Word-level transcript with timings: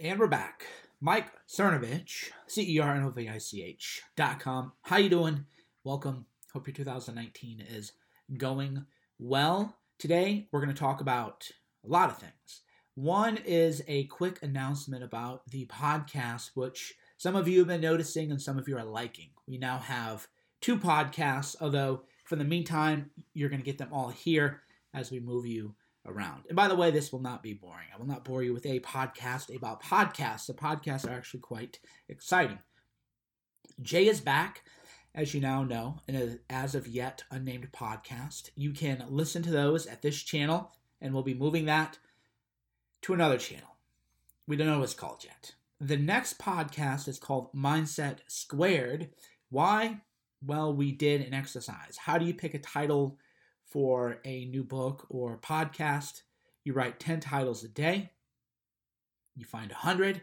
And 0.00 0.18
we're 0.18 0.26
back. 0.26 0.66
Mike 1.00 1.30
Cernovich, 1.48 2.30
C-E-R-N-O-V-I-C-H 2.48 4.02
dot 4.16 4.40
com. 4.40 4.72
How 4.82 4.96
you 4.96 5.08
doing? 5.08 5.44
Welcome. 5.84 6.26
Hope 6.52 6.66
your 6.66 6.74
2019 6.74 7.60
is 7.60 7.92
going 8.36 8.86
well. 9.20 9.76
Today, 10.00 10.48
we're 10.50 10.60
going 10.60 10.74
to 10.74 10.78
talk 10.78 11.00
about 11.00 11.48
a 11.84 11.88
lot 11.88 12.10
of 12.10 12.18
things. 12.18 12.62
One 12.96 13.36
is 13.36 13.84
a 13.86 14.06
quick 14.06 14.42
announcement 14.42 15.04
about 15.04 15.48
the 15.48 15.66
podcast, 15.66 16.50
which 16.54 16.94
some 17.16 17.36
of 17.36 17.46
you 17.46 17.60
have 17.60 17.68
been 17.68 17.80
noticing 17.80 18.32
and 18.32 18.42
some 18.42 18.58
of 18.58 18.68
you 18.68 18.76
are 18.76 18.84
liking. 18.84 19.30
We 19.46 19.58
now 19.58 19.78
have 19.78 20.26
two 20.60 20.76
podcasts, 20.76 21.54
although 21.60 22.02
for 22.24 22.34
the 22.34 22.42
meantime, 22.42 23.12
you're 23.32 23.48
going 23.48 23.62
to 23.62 23.64
get 23.64 23.78
them 23.78 23.92
all 23.92 24.08
here 24.08 24.62
as 24.92 25.12
we 25.12 25.20
move 25.20 25.46
you 25.46 25.76
around. 26.06 26.44
And 26.48 26.56
by 26.56 26.68
the 26.68 26.74
way, 26.74 26.90
this 26.90 27.12
will 27.12 27.20
not 27.20 27.42
be 27.42 27.54
boring. 27.54 27.86
I 27.94 27.98
will 27.98 28.06
not 28.06 28.24
bore 28.24 28.42
you 28.42 28.52
with 28.52 28.66
a 28.66 28.80
podcast 28.80 29.54
about 29.54 29.82
podcasts. 29.82 30.46
The 30.46 30.54
podcasts 30.54 31.08
are 31.08 31.14
actually 31.14 31.40
quite 31.40 31.78
exciting. 32.08 32.58
Jay 33.80 34.06
is 34.06 34.20
back, 34.20 34.62
as 35.14 35.34
you 35.34 35.40
now 35.40 35.64
know, 35.64 36.00
in 36.06 36.16
a 36.16 36.38
as 36.50 36.74
of 36.74 36.86
yet 36.86 37.24
unnamed 37.30 37.70
podcast. 37.72 38.50
You 38.54 38.72
can 38.72 39.04
listen 39.08 39.42
to 39.42 39.50
those 39.50 39.86
at 39.86 40.02
this 40.02 40.22
channel, 40.22 40.72
and 41.00 41.12
we'll 41.12 41.22
be 41.22 41.34
moving 41.34 41.64
that 41.66 41.98
to 43.02 43.14
another 43.14 43.38
channel. 43.38 43.76
We 44.46 44.56
don't 44.56 44.66
know 44.66 44.78
what 44.78 44.84
it's 44.84 44.94
called 44.94 45.24
yet. 45.24 45.54
The 45.80 45.96
next 45.96 46.38
podcast 46.38 47.08
is 47.08 47.18
called 47.18 47.52
Mindset 47.54 48.18
Squared. 48.28 49.10
Why? 49.50 50.00
Well, 50.44 50.74
we 50.74 50.92
did 50.92 51.22
an 51.22 51.34
exercise. 51.34 51.96
How 51.98 52.18
do 52.18 52.26
you 52.26 52.34
pick 52.34 52.54
a 52.54 52.58
title 52.58 53.18
for 53.74 54.18
a 54.24 54.44
new 54.44 54.62
book 54.62 55.04
or 55.10 55.36
podcast. 55.36 56.22
You 56.62 56.72
write 56.74 57.00
10 57.00 57.18
titles 57.18 57.64
a 57.64 57.68
day. 57.68 58.12
You 59.34 59.44
find 59.44 59.72
100. 59.72 60.22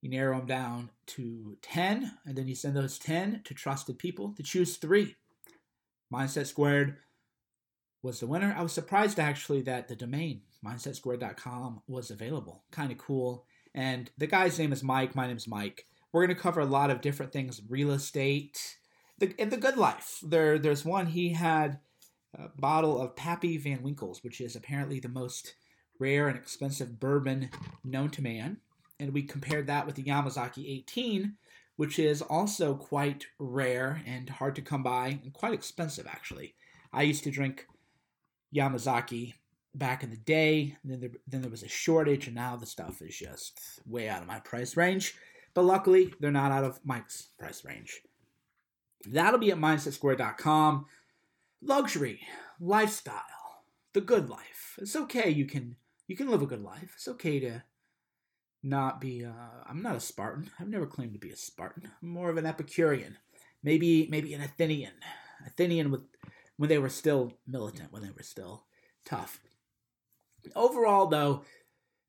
You 0.00 0.10
narrow 0.10 0.38
them 0.38 0.46
down 0.46 0.90
to 1.08 1.56
10, 1.60 2.12
and 2.24 2.36
then 2.38 2.46
you 2.46 2.54
send 2.54 2.76
those 2.76 3.00
10 3.00 3.42
to 3.44 3.54
trusted 3.54 3.98
people 3.98 4.32
to 4.36 4.44
choose 4.44 4.76
three. 4.76 5.16
Mindset 6.14 6.46
Squared 6.46 6.98
was 8.00 8.20
the 8.20 8.28
winner. 8.28 8.54
I 8.56 8.62
was 8.62 8.72
surprised 8.72 9.18
actually 9.18 9.62
that 9.62 9.88
the 9.88 9.96
domain 9.96 10.42
mindsetsquared.com 10.64 11.82
was 11.88 12.12
available. 12.12 12.62
Kind 12.70 12.92
of 12.92 12.98
cool. 12.98 13.44
And 13.74 14.08
the 14.18 14.28
guy's 14.28 14.56
name 14.56 14.72
is 14.72 14.84
Mike. 14.84 15.16
My 15.16 15.26
name 15.26 15.36
is 15.36 15.48
Mike. 15.48 15.86
We're 16.12 16.24
going 16.24 16.36
to 16.36 16.40
cover 16.40 16.60
a 16.60 16.64
lot 16.64 16.90
of 16.90 17.00
different 17.00 17.32
things 17.32 17.60
real 17.68 17.90
estate, 17.90 18.76
the, 19.18 19.34
and 19.36 19.50
the 19.50 19.56
good 19.56 19.76
life. 19.76 20.20
There, 20.22 20.60
There's 20.60 20.84
one 20.84 21.06
he 21.06 21.30
had 21.30 21.80
bottle 22.56 23.00
of 23.00 23.16
Pappy 23.16 23.56
Van 23.58 23.82
Winkle's, 23.82 24.22
which 24.24 24.40
is 24.40 24.56
apparently 24.56 25.00
the 25.00 25.08
most 25.08 25.54
rare 25.98 26.28
and 26.28 26.36
expensive 26.36 26.98
bourbon 26.98 27.50
known 27.84 28.10
to 28.10 28.22
man. 28.22 28.58
And 28.98 29.12
we 29.12 29.22
compared 29.22 29.66
that 29.66 29.86
with 29.86 29.96
the 29.96 30.04
Yamazaki 30.04 30.68
18, 30.78 31.34
which 31.76 31.98
is 31.98 32.22
also 32.22 32.74
quite 32.74 33.26
rare 33.38 34.02
and 34.06 34.28
hard 34.28 34.54
to 34.56 34.62
come 34.62 34.82
by 34.82 35.18
and 35.22 35.32
quite 35.32 35.54
expensive, 35.54 36.06
actually. 36.06 36.54
I 36.92 37.02
used 37.02 37.24
to 37.24 37.30
drink 37.30 37.66
Yamazaki 38.54 39.34
back 39.74 40.02
in 40.02 40.10
the 40.10 40.16
day. 40.16 40.76
Then 40.84 41.00
there, 41.00 41.10
then 41.26 41.42
there 41.42 41.50
was 41.50 41.62
a 41.62 41.68
shortage, 41.68 42.26
and 42.26 42.36
now 42.36 42.56
the 42.56 42.66
stuff 42.66 43.00
is 43.02 43.16
just 43.16 43.80
way 43.86 44.08
out 44.08 44.22
of 44.22 44.28
my 44.28 44.40
price 44.40 44.76
range. 44.76 45.14
But 45.54 45.64
luckily, 45.64 46.14
they're 46.20 46.30
not 46.30 46.52
out 46.52 46.64
of 46.64 46.80
Mike's 46.84 47.28
price 47.38 47.64
range. 47.64 48.00
That'll 49.06 49.40
be 49.40 49.50
at 49.50 49.58
mindsetsquared.com 49.58 50.86
luxury, 51.62 52.20
lifestyle, 52.60 53.22
the 53.92 54.00
good 54.00 54.28
life. 54.28 54.78
It's 54.80 54.96
okay. 54.96 55.30
You 55.30 55.46
can 55.46 55.76
you 56.06 56.16
can 56.16 56.28
live 56.28 56.42
a 56.42 56.46
good 56.46 56.62
life. 56.62 56.92
It's 56.96 57.08
okay 57.08 57.40
to 57.40 57.62
not 58.62 59.00
be. 59.00 59.24
Uh, 59.24 59.64
I'm 59.66 59.82
not 59.82 59.96
a 59.96 60.00
Spartan. 60.00 60.50
I've 60.58 60.68
never 60.68 60.86
claimed 60.86 61.14
to 61.14 61.18
be 61.18 61.30
a 61.30 61.36
Spartan. 61.36 61.90
I'm 62.02 62.08
more 62.08 62.30
of 62.30 62.36
an 62.36 62.46
Epicurean. 62.46 63.18
Maybe 63.62 64.08
maybe 64.10 64.34
an 64.34 64.42
Athenian. 64.42 64.92
Athenian 65.46 65.90
with 65.90 66.04
when 66.56 66.68
they 66.68 66.78
were 66.78 66.88
still 66.88 67.32
militant, 67.46 67.92
when 67.92 68.02
they 68.02 68.10
were 68.10 68.22
still 68.22 68.64
tough. 69.04 69.40
Overall, 70.54 71.06
though, 71.06 71.44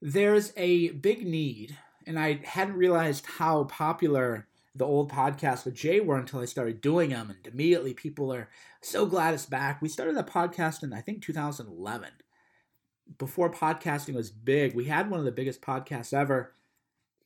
there's 0.02 0.54
a 0.58 0.90
big 0.90 1.26
need, 1.26 1.78
and 2.06 2.20
I 2.20 2.42
hadn't 2.44 2.76
realized 2.76 3.26
how 3.26 3.66
popular 3.66 4.48
the 4.76 4.86
old 4.86 5.12
podcast 5.12 5.66
with 5.66 5.76
Jay 5.76 6.00
were 6.00 6.18
until 6.18 6.40
I 6.40 6.46
started 6.46 6.82
doing 6.82 7.12
them, 7.12 7.30
and 7.30 7.54
immediately 7.54 7.94
people 7.94 8.34
are 8.34 8.50
so 8.82 9.06
glad 9.06 9.34
it's 9.34 9.46
back. 9.46 9.82
We 9.82 9.90
started 9.90 10.16
the 10.16 10.24
podcast 10.24 10.84
in 10.84 10.94
I 10.94 11.02
think 11.02 11.22
2011. 11.22 12.10
Before 13.18 13.52
podcasting 13.52 14.16
was 14.16 14.32
big, 14.32 14.74
we 14.74 14.86
had 14.86 15.10
one 15.10 15.20
of 15.20 15.26
the 15.26 15.32
biggest 15.32 15.62
podcasts 15.62 16.14
ever. 16.14 16.54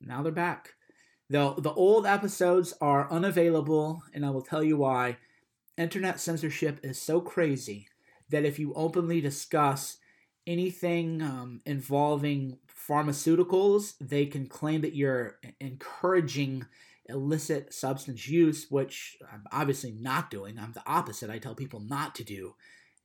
Now 0.02 0.22
they're 0.22 0.32
back. 0.32 0.74
The 1.30 1.54
the 1.58 1.74
old 1.74 2.06
episodes 2.06 2.74
are 2.82 3.12
unavailable, 3.12 4.04
and 4.14 4.26
I 4.26 4.30
will 4.30 4.42
tell 4.42 4.64
you 4.64 4.78
why. 4.78 5.18
Internet 5.78 6.20
censorship 6.20 6.80
is 6.84 7.00
so 7.00 7.22
crazy 7.22 7.88
that 8.30 8.46
if 8.46 8.60
you 8.60 8.74
openly 8.74 9.22
discuss 9.22 9.98
anything 10.46 11.22
um, 11.22 11.62
involving 11.66 12.58
pharmaceuticals, 12.68 13.94
they 14.00 14.26
can 14.26 14.48
claim 14.48 14.82
that 14.82 14.96
you're 14.96 15.38
encouraging 15.60 16.66
illicit 17.10 17.74
substance 17.74 18.28
use, 18.28 18.68
which 18.70 19.18
I'm 19.32 19.46
obviously 19.52 19.92
not 19.92 20.30
doing. 20.30 20.60
I'm 20.60 20.74
the 20.74 20.84
opposite. 20.86 21.30
I 21.30 21.40
tell 21.40 21.56
people 21.56 21.80
not 21.80 22.16
to 22.16 22.24
do 22.24 22.56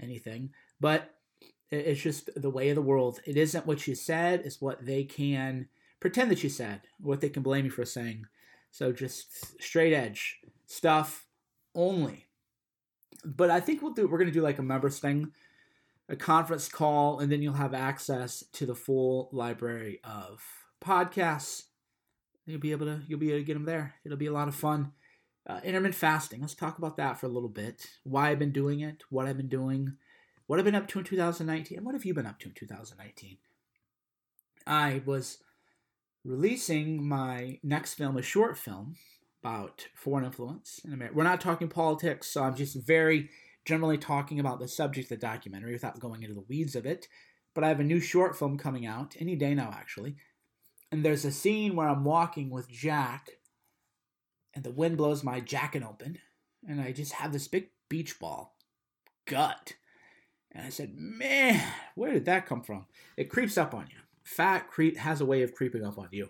anything. 0.00 0.50
But 0.80 1.14
it's 1.70 2.02
just 2.02 2.30
the 2.36 2.50
way 2.50 2.68
of 2.68 2.74
the 2.76 2.82
world. 2.82 3.20
It 3.24 3.36
isn't 3.36 3.66
what 3.66 3.86
you 3.86 3.94
said, 3.94 4.42
it's 4.44 4.60
what 4.60 4.84
they 4.84 5.04
can 5.04 5.68
pretend 6.00 6.30
that 6.30 6.42
you 6.42 6.50
said, 6.50 6.82
what 7.00 7.20
they 7.20 7.28
can 7.28 7.42
blame 7.42 7.64
you 7.64 7.70
for 7.70 7.84
saying. 7.84 8.26
So 8.70 8.92
just 8.92 9.62
straight 9.62 9.92
edge 9.92 10.40
stuff 10.66 11.26
only. 11.74 12.26
But 13.24 13.50
I 13.50 13.60
think 13.60 13.80
we'll 13.80 13.92
do 13.92 14.08
we're 14.08 14.18
gonna 14.18 14.30
do 14.30 14.42
like 14.42 14.58
a 14.58 14.62
members 14.62 14.98
thing, 14.98 15.32
a 16.08 16.16
conference 16.16 16.68
call, 16.68 17.20
and 17.20 17.30
then 17.30 17.40
you'll 17.40 17.54
have 17.54 17.74
access 17.74 18.44
to 18.52 18.66
the 18.66 18.74
full 18.74 19.28
library 19.32 20.00
of 20.02 20.42
podcasts 20.84 21.64
You'll 22.46 22.60
be 22.60 22.72
able 22.72 22.86
to 22.86 23.02
you'll 23.06 23.18
be 23.18 23.30
able 23.30 23.40
to 23.40 23.44
get 23.44 23.54
them 23.54 23.64
there. 23.64 23.94
It'll 24.04 24.18
be 24.18 24.26
a 24.26 24.32
lot 24.32 24.48
of 24.48 24.54
fun. 24.54 24.92
Uh, 25.46 25.60
intermittent 25.64 25.96
fasting. 25.96 26.40
Let's 26.40 26.54
talk 26.54 26.78
about 26.78 26.96
that 26.98 27.18
for 27.18 27.26
a 27.26 27.30
little 27.30 27.48
bit. 27.48 27.86
Why 28.04 28.30
I've 28.30 28.38
been 28.38 28.52
doing 28.52 28.80
it, 28.80 29.02
what 29.10 29.26
I've 29.26 29.36
been 29.36 29.48
doing, 29.48 29.96
what 30.46 30.58
I've 30.58 30.64
been 30.64 30.76
up 30.76 30.86
to 30.88 31.00
in 31.00 31.04
2019, 31.04 31.78
and 31.78 31.84
what 31.84 31.94
have 31.94 32.04
you 32.04 32.14
been 32.14 32.26
up 32.26 32.38
to 32.40 32.48
in 32.48 32.54
2019? 32.54 33.38
I 34.66 35.02
was 35.04 35.38
releasing 36.24 37.06
my 37.06 37.58
next 37.64 37.94
film, 37.94 38.16
a 38.16 38.22
short 38.22 38.56
film 38.56 38.94
about 39.42 39.88
foreign 39.94 40.24
influence 40.24 40.80
in 40.84 40.92
America. 40.92 41.16
We're 41.16 41.24
not 41.24 41.40
talking 41.40 41.68
politics, 41.68 42.28
so 42.28 42.44
I'm 42.44 42.54
just 42.54 42.76
very 42.86 43.28
generally 43.64 43.98
talking 43.98 44.38
about 44.38 44.60
the 44.60 44.68
subject 44.68 45.10
of 45.10 45.20
the 45.20 45.26
documentary 45.26 45.72
without 45.72 45.98
going 45.98 46.22
into 46.22 46.34
the 46.34 46.44
weeds 46.48 46.76
of 46.76 46.86
it. 46.86 47.08
But 47.54 47.64
I 47.64 47.68
have 47.68 47.80
a 47.80 47.84
new 47.84 48.00
short 48.00 48.38
film 48.38 48.56
coming 48.56 48.86
out 48.86 49.16
any 49.18 49.36
day 49.36 49.54
now, 49.54 49.74
actually, 49.74 50.16
and 50.92 51.02
there's 51.02 51.24
a 51.24 51.32
scene 51.32 51.74
where 51.74 51.88
I'm 51.88 52.04
walking 52.04 52.50
with 52.50 52.68
Jack, 52.68 53.30
and 54.54 54.62
the 54.62 54.70
wind 54.70 54.98
blows 54.98 55.24
my 55.24 55.40
jacket 55.40 55.82
open, 55.82 56.18
and 56.68 56.80
I 56.80 56.92
just 56.92 57.14
have 57.14 57.32
this 57.32 57.48
big 57.48 57.70
beach 57.88 58.20
ball 58.20 58.54
gut. 59.26 59.72
And 60.52 60.66
I 60.66 60.68
said, 60.68 60.92
man, 60.94 61.66
where 61.94 62.12
did 62.12 62.26
that 62.26 62.44
come 62.44 62.62
from? 62.62 62.84
It 63.16 63.30
creeps 63.30 63.56
up 63.56 63.72
on 63.72 63.86
you. 63.90 63.96
Fat 64.22 64.68
creep 64.68 64.98
has 64.98 65.22
a 65.22 65.26
way 65.26 65.42
of 65.42 65.54
creeping 65.54 65.84
up 65.84 65.98
on 65.98 66.08
you. 66.12 66.28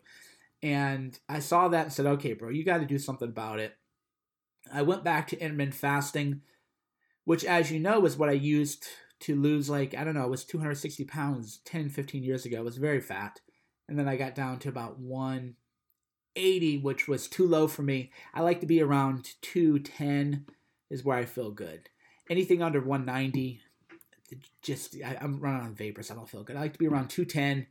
And 0.63 1.19
I 1.29 1.41
saw 1.41 1.67
that 1.67 1.87
and 1.87 1.93
said, 1.93 2.07
okay, 2.07 2.33
bro, 2.33 2.51
you 2.51 2.65
got 2.65 2.79
to 2.79 2.87
do 2.87 2.99
something 2.99 3.29
about 3.29 3.59
it. 3.59 3.77
I 4.73 4.83
went 4.83 5.03
back 5.03 5.27
to 5.29 5.41
intermittent 5.41 5.75
fasting, 5.75 6.43
which, 7.25 7.45
as 7.45 7.73
you 7.73 7.81
know, 7.81 8.07
is 8.07 8.17
what 8.17 8.29
I 8.29 8.33
used 8.33 8.87
to 9.21 9.35
lose, 9.35 9.69
like, 9.69 9.97
I 9.97 10.05
don't 10.05 10.15
know, 10.15 10.25
it 10.25 10.31
was 10.31 10.45
260 10.45 11.05
pounds 11.07 11.59
10, 11.65 11.89
15 11.89 12.23
years 12.23 12.47
ago. 12.47 12.59
I 12.59 12.63
was 12.63 12.77
very 12.77 13.01
fat 13.01 13.41
and 13.93 13.99
then 13.99 14.09
I 14.09 14.17
got 14.17 14.35
down 14.35 14.59
to 14.61 14.71
about 14.71 14.99
180, 14.99 16.79
which 16.79 17.07
was 17.07 17.29
too 17.29 17.47
low 17.47 17.69
for 17.69 17.83
me. 17.83 18.11
I 18.33 18.41
like 18.41 18.61
to 18.61 18.67
be 18.67 18.81
around 18.81 19.35
210 19.43 20.47
is 20.89 21.05
where 21.05 21.19
I 21.19 21.27
feel 21.27 21.51
good. 21.51 21.91
Anything 22.31 22.63
under 22.63 22.81
190, 22.81 23.61
just 24.63 24.97
I, 25.05 25.19
am 25.21 25.41
running 25.41 25.61
on 25.61 25.75
vapors. 25.75 26.11
I 26.11 26.15
don't 26.15 26.27
feel 26.27 26.43
good. 26.43 26.57
I 26.57 26.61
like 26.61 26.73
to 26.73 26.79
be 26.79 26.89
around 26.89 27.09
210, 27.09 27.67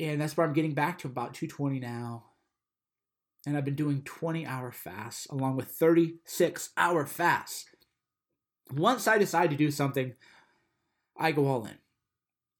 and 0.00 0.18
that's 0.22 0.38
where 0.38 0.46
I'm 0.46 0.54
getting 0.54 0.72
back 0.72 0.96
to 1.00 1.06
about 1.06 1.34
220 1.34 1.80
now. 1.80 2.24
And 3.46 3.58
I've 3.58 3.66
been 3.66 3.74
doing 3.74 4.00
20 4.00 4.46
hour 4.46 4.72
fasts 4.72 5.26
along 5.26 5.56
with 5.56 5.68
36 5.68 6.70
hour 6.78 7.04
fasts. 7.04 7.66
Once 8.72 9.06
I 9.06 9.18
decide 9.18 9.50
to 9.50 9.56
do 9.56 9.70
something, 9.70 10.14
I 11.14 11.32
go 11.32 11.46
all 11.46 11.66
in. 11.66 11.76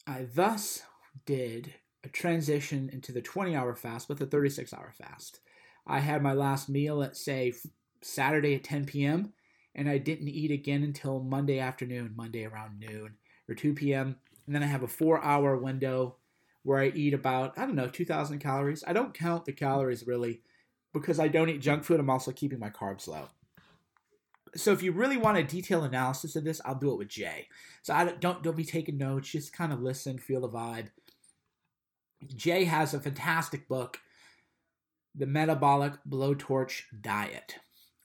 I 0.07 0.27
thus 0.31 0.83
did 1.25 1.73
transition 2.07 2.89
into 2.93 3.11
the 3.13 3.21
20 3.21 3.57
hour 3.57 3.75
fast 3.75 4.09
but 4.09 4.19
the 4.19 4.27
36 4.27 4.73
hour 4.73 4.93
fast. 4.97 5.41
I 5.87 6.01
had 6.01 6.23
my 6.23 6.35
last 6.35 6.69
meal 6.69 7.03
at, 7.03 7.17
say, 7.17 7.55
Saturday 8.03 8.55
at 8.55 8.65
10 8.65 8.85
p.m., 8.85 9.33
and 9.75 9.89
I 9.89 9.99
didn't 9.99 10.29
eat 10.29 10.51
again 10.51 10.83
until 10.83 11.21
Monday 11.21 11.59
afternoon, 11.59 12.15
Monday 12.17 12.45
around 12.45 12.79
noon 12.79 13.15
or 13.49 13.55
2 13.55 13.75
p.m. 13.75 14.17
And 14.47 14.55
then 14.55 14.63
I 14.63 14.67
have 14.67 14.83
a 14.83 14.89
four 14.89 15.23
hour 15.23 15.57
window 15.57 16.17
where 16.63 16.81
I 16.81 16.89
eat 16.89 17.15
about, 17.15 17.57
I 17.57 17.65
don't 17.65 17.77
know, 17.77 17.89
2,000 17.89 18.41
calories. 18.41 18.85
I 18.87 18.93
don't 18.93 19.15
count 19.15 19.45
the 19.45 19.53
calories 19.53 20.07
really 20.07 20.43
because 20.93 21.21
I 21.21 21.29
don't 21.29 21.49
eat 21.49 21.61
junk 21.61 21.85
food. 21.85 22.01
I'm 22.01 22.11
also 22.11 22.33
keeping 22.33 22.59
my 22.59 22.71
carbs 22.71 23.07
low. 23.07 23.29
So 24.57 24.73
if 24.73 24.83
you 24.83 24.93
really 24.93 25.17
want 25.17 25.39
a 25.39 25.45
detailed 25.45 25.85
analysis 25.85 26.35
of 26.35 26.45
this, 26.45 26.61
I'll 26.65 26.75
do 26.75 26.91
it 26.93 26.99
with 26.99 27.09
Jay. 27.09 27.49
So 27.83 27.95
I 27.95 28.05
don't 28.05 28.21
don't, 28.21 28.43
don't 28.43 28.57
be 28.57 28.65
taking 28.65 28.99
notes. 28.99 29.29
Just 29.29 29.53
kind 29.53 29.73
of 29.73 29.81
listen, 29.81 30.19
feel 30.19 30.41
the 30.41 30.49
vibe. 30.49 30.89
Jay 32.27 32.65
has 32.65 32.95
a 32.95 33.01
fantastic 33.01 33.69
book, 33.69 34.01
The 35.15 35.27
Metabolic 35.27 35.95
Blowtorch 36.09 36.83
Diet. 37.01 37.57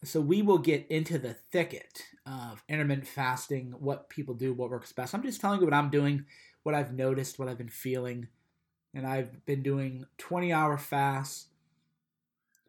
So 0.04 0.19
we 0.19 0.42
will 0.42 0.57
get 0.57 0.86
into 0.89 1.18
the 1.18 1.33
thicket 1.33 2.04
of 2.25 2.63
intermittent 2.68 3.07
fasting, 3.07 3.74
what 3.80 4.10
people 4.10 4.33
do, 4.33 4.54
what 4.54 4.69
works 4.69 4.92
best. 4.92 5.13
I'm 5.13 5.24
just 5.24 5.39
telling 5.39 5.60
you 5.60 5.65
what 5.65 5.74
I'm 5.74 5.89
doing, 5.89 6.25
what 6.63 6.75
I've 6.75 6.94
noticed, 6.94 7.39
what 7.39 7.48
I've 7.48 7.57
been 7.57 7.69
feeling. 7.69 8.27
And 8.94 9.07
I've 9.07 9.45
been 9.45 9.63
doing 9.63 10.06
20 10.18 10.51
hour 10.51 10.77
fasts, 10.77 11.48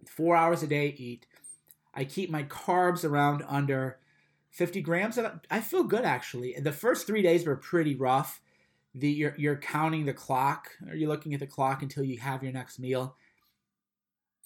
four 0.06 0.36
hours 0.36 0.62
a 0.62 0.66
day 0.66 0.94
eat. 0.96 1.26
I 1.92 2.04
keep 2.04 2.30
my 2.30 2.44
carbs 2.44 3.04
around 3.04 3.44
under 3.48 3.98
50 4.50 4.80
grams, 4.82 5.18
and 5.18 5.40
I 5.50 5.60
feel 5.60 5.82
good 5.82 6.04
actually. 6.04 6.54
The 6.58 6.72
first 6.72 7.06
three 7.06 7.22
days 7.22 7.44
were 7.44 7.56
pretty 7.56 7.96
rough. 7.96 8.40
The 8.94 9.10
you're, 9.10 9.34
you're 9.36 9.56
counting 9.56 10.04
the 10.04 10.12
clock, 10.12 10.70
or 10.88 10.94
you're 10.94 11.08
looking 11.08 11.34
at 11.34 11.40
the 11.40 11.46
clock 11.46 11.82
until 11.82 12.04
you 12.04 12.18
have 12.18 12.42
your 12.42 12.52
next 12.52 12.78
meal. 12.78 13.16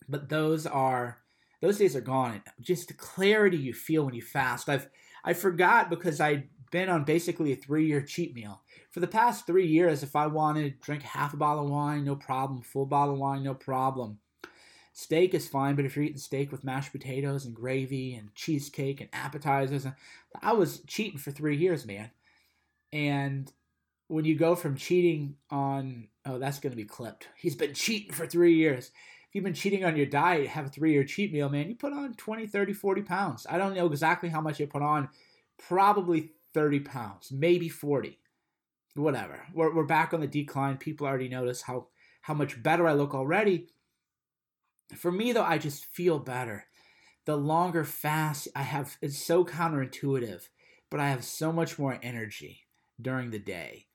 But 0.08 0.28
those 0.28 0.66
are 0.66 1.18
those 1.60 1.78
days 1.78 1.96
are 1.96 2.00
gone. 2.00 2.42
Just 2.60 2.88
the 2.88 2.94
clarity 2.94 3.56
you 3.56 3.74
feel 3.74 4.04
when 4.04 4.14
you 4.14 4.22
fast. 4.22 4.68
I've 4.68 4.88
I 5.24 5.34
forgot 5.34 5.90
because 5.90 6.20
I'd 6.20 6.48
been 6.70 6.88
on 6.88 7.04
basically 7.04 7.52
a 7.52 7.56
three 7.56 7.86
year 7.86 8.00
cheat 8.00 8.34
meal. 8.34 8.62
For 8.90 9.00
the 9.00 9.06
past 9.06 9.46
three 9.46 9.66
years, 9.66 10.02
if 10.02 10.16
I 10.16 10.26
wanted 10.26 10.62
to 10.62 10.84
drink 10.84 11.02
half 11.02 11.34
a 11.34 11.36
bottle 11.36 11.64
of 11.64 11.70
wine, 11.70 12.04
no 12.04 12.16
problem. 12.16 12.62
Full 12.62 12.86
bottle 12.86 13.14
of 13.14 13.20
wine, 13.20 13.42
no 13.42 13.54
problem. 13.54 14.18
Steak 14.92 15.32
is 15.32 15.46
fine, 15.46 15.76
but 15.76 15.84
if 15.84 15.94
you're 15.94 16.04
eating 16.04 16.18
steak 16.18 16.50
with 16.50 16.64
mashed 16.64 16.90
potatoes 16.90 17.44
and 17.44 17.54
gravy 17.54 18.14
and 18.14 18.34
cheesecake 18.34 19.00
and 19.00 19.08
appetizers, 19.12 19.86
I 20.42 20.52
was 20.52 20.80
cheating 20.88 21.18
for 21.18 21.30
three 21.30 21.56
years, 21.56 21.86
man. 21.86 22.10
And 22.92 23.52
when 24.08 24.24
you 24.24 24.34
go 24.34 24.54
from 24.54 24.76
cheating 24.76 25.36
on, 25.50 26.08
oh, 26.26 26.38
that's 26.38 26.58
going 26.58 26.72
to 26.72 26.76
be 26.76 26.84
clipped. 26.84 27.28
He's 27.36 27.56
been 27.56 27.74
cheating 27.74 28.12
for 28.12 28.26
three 28.26 28.54
years. 28.54 28.90
If 29.28 29.34
you've 29.34 29.44
been 29.44 29.54
cheating 29.54 29.84
on 29.84 29.96
your 29.96 30.06
diet, 30.06 30.48
have 30.48 30.66
a 30.66 30.70
three 30.70 30.92
year 30.92 31.04
cheat 31.04 31.32
meal, 31.32 31.48
man, 31.48 31.68
you 31.68 31.76
put 31.76 31.92
on 31.92 32.14
20, 32.14 32.46
30, 32.46 32.72
40 32.72 33.02
pounds. 33.02 33.46
I 33.48 33.58
don't 33.58 33.74
know 33.74 33.86
exactly 33.86 34.30
how 34.30 34.40
much 34.40 34.58
you 34.58 34.66
put 34.66 34.82
on. 34.82 35.08
Probably 35.58 36.32
30 36.54 36.80
pounds, 36.80 37.30
maybe 37.30 37.68
40. 37.68 38.18
Whatever. 38.94 39.42
We're, 39.54 39.74
we're 39.74 39.84
back 39.84 40.12
on 40.12 40.20
the 40.20 40.26
decline. 40.26 40.78
People 40.78 41.06
already 41.06 41.28
notice 41.28 41.62
how, 41.62 41.88
how 42.22 42.34
much 42.34 42.62
better 42.62 42.88
I 42.88 42.94
look 42.94 43.14
already 43.14 43.68
for 44.96 45.12
me, 45.12 45.32
though, 45.32 45.44
I 45.44 45.58
just 45.58 45.84
feel 45.86 46.18
better. 46.18 46.66
The 47.26 47.36
longer 47.36 47.84
fast 47.84 48.48
I 48.56 48.62
have, 48.62 48.96
it's 49.02 49.18
so 49.18 49.44
counterintuitive, 49.44 50.48
but 50.90 51.00
I 51.00 51.10
have 51.10 51.24
so 51.24 51.52
much 51.52 51.78
more 51.78 51.98
energy 52.02 52.62
during 53.00 53.30
the 53.30 53.38
day 53.38 53.86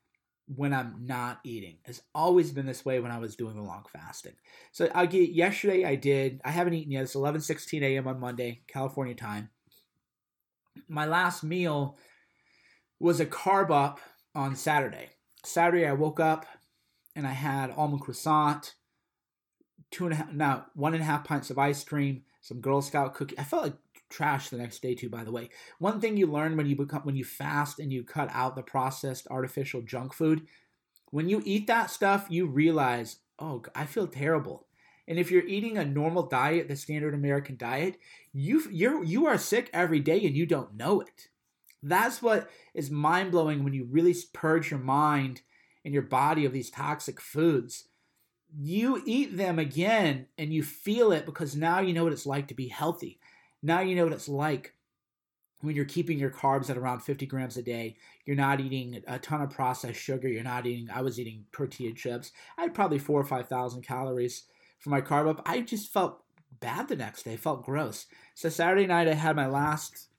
when 0.47 0.73
I'm 0.73 1.05
not 1.05 1.39
eating. 1.43 1.77
It's 1.85 2.01
always 2.13 2.51
been 2.51 2.65
this 2.65 2.83
way 2.83 2.99
when 2.99 3.11
I 3.11 3.19
was 3.19 3.35
doing 3.35 3.55
the 3.55 3.61
long 3.61 3.85
fasting. 3.91 4.33
So 4.71 4.89
I 4.93 5.05
get 5.05 5.31
yesterday 5.31 5.85
I 5.85 5.95
did. 5.95 6.41
I 6.43 6.51
haven't 6.51 6.73
eaten 6.73 6.91
yet. 6.91 7.03
It's 7.03 7.15
11:16 7.15 7.81
a.m. 7.81 8.07
on 8.07 8.19
Monday, 8.19 8.63
California 8.67 9.15
time. 9.15 9.49
My 10.87 11.05
last 11.05 11.43
meal 11.43 11.97
was 12.99 13.19
a 13.19 13.25
carb 13.25 13.71
up 13.71 13.99
on 14.35 14.55
Saturday. 14.55 15.09
Saturday 15.45 15.85
I 15.85 15.93
woke 15.93 16.19
up 16.19 16.45
and 17.15 17.27
I 17.27 17.31
had 17.31 17.71
almond 17.71 18.01
croissant, 18.01 18.75
two 19.91 20.05
and 20.05 20.13
a 20.13 20.17
half, 20.17 20.31
now 20.31 20.65
one 20.73 20.93
and 20.93 21.03
a 21.03 21.05
half 21.05 21.23
pints 21.23 21.49
of 21.49 21.59
ice 21.59 21.83
cream, 21.83 22.23
some 22.41 22.59
Girl 22.59 22.81
Scout 22.81 23.13
cookie. 23.13 23.37
I 23.37 23.43
felt 23.43 23.63
like 23.63 23.75
trash 24.13 24.49
the 24.49 24.57
next 24.57 24.81
day 24.81 24.95
too. 24.95 25.09
By 25.09 25.23
the 25.23 25.31
way, 25.31 25.49
one 25.79 25.99
thing 25.99 26.15
you 26.15 26.27
learn 26.27 26.55
when 26.55 26.67
you 26.67 26.75
become 26.75 27.01
when 27.03 27.15
you 27.15 27.25
fast 27.25 27.79
and 27.79 27.91
you 27.91 28.03
cut 28.03 28.29
out 28.31 28.55
the 28.55 28.61
processed 28.61 29.27
artificial 29.29 29.81
junk 29.81 30.13
food, 30.13 30.47
when 31.11 31.27
you 31.29 31.41
eat 31.45 31.67
that 31.67 31.89
stuff, 31.89 32.27
you 32.29 32.45
realize, 32.45 33.17
oh, 33.39 33.63
I 33.75 33.85
feel 33.85 34.07
terrible. 34.07 34.67
And 35.07 35.19
if 35.19 35.31
you're 35.31 35.45
eating 35.45 35.77
a 35.77 35.85
normal 35.85 36.23
diet, 36.23 36.69
the 36.69 36.75
standard 36.75 37.13
American 37.13 37.57
diet, 37.57 37.97
you 38.31 38.63
you're 38.71 39.03
you 39.03 39.25
are 39.25 39.37
sick 39.37 39.69
every 39.73 39.99
day 39.99 40.25
and 40.25 40.35
you 40.35 40.45
don't 40.45 40.75
know 40.75 41.01
it. 41.01 41.29
That's 41.81 42.21
what 42.21 42.49
is 42.73 42.89
mind 42.89 43.31
blowing 43.31 43.63
when 43.63 43.73
you 43.73 43.85
really 43.89 44.15
purge 44.31 44.71
your 44.71 44.79
mind 44.79 45.41
and 45.83 45.93
your 45.93 46.03
body 46.03 46.45
of 46.45 46.53
these 46.53 46.69
toxic 46.69 47.19
foods 47.19 47.85
you 48.59 49.01
eat 49.05 49.35
them 49.35 49.57
again 49.57 50.27
and 50.37 50.53
you 50.53 50.63
feel 50.63 51.11
it 51.11 51.25
because 51.25 51.55
now 51.55 51.79
you 51.79 51.93
know 51.93 52.03
what 52.03 52.13
it's 52.13 52.25
like 52.25 52.47
to 52.47 52.53
be 52.53 52.67
healthy. 52.67 53.19
Now 53.63 53.79
you 53.79 53.95
know 53.95 54.03
what 54.03 54.13
it's 54.13 54.29
like 54.29 54.73
when 55.61 55.75
you're 55.75 55.85
keeping 55.85 56.19
your 56.19 56.29
carbs 56.29 56.69
at 56.69 56.77
around 56.77 56.99
50 56.99 57.25
grams 57.25 57.55
a 57.55 57.63
day. 57.63 57.95
You're 58.25 58.35
not 58.35 58.59
eating 58.59 59.01
a 59.07 59.17
ton 59.17 59.41
of 59.41 59.49
processed 59.49 59.99
sugar. 59.99 60.27
You're 60.27 60.43
not 60.43 60.65
eating, 60.65 60.89
I 60.93 61.01
was 61.01 61.17
eating 61.19 61.45
tortilla 61.53 61.93
chips. 61.93 62.33
I 62.57 62.63
had 62.63 62.73
probably 62.73 62.99
four 62.99 63.21
or 63.21 63.25
5,000 63.25 63.81
calories 63.81 64.43
for 64.79 64.89
my 64.89 64.99
carb 64.99 65.29
up. 65.29 65.41
I 65.45 65.61
just 65.61 65.91
felt 65.91 66.21
bad 66.59 66.89
the 66.89 66.97
next 66.97 67.23
day, 67.23 67.37
felt 67.37 67.65
gross. 67.65 68.05
So 68.35 68.49
Saturday 68.49 68.85
night, 68.85 69.07
I 69.07 69.13
had 69.13 69.37
my 69.37 69.47
last 69.47 70.09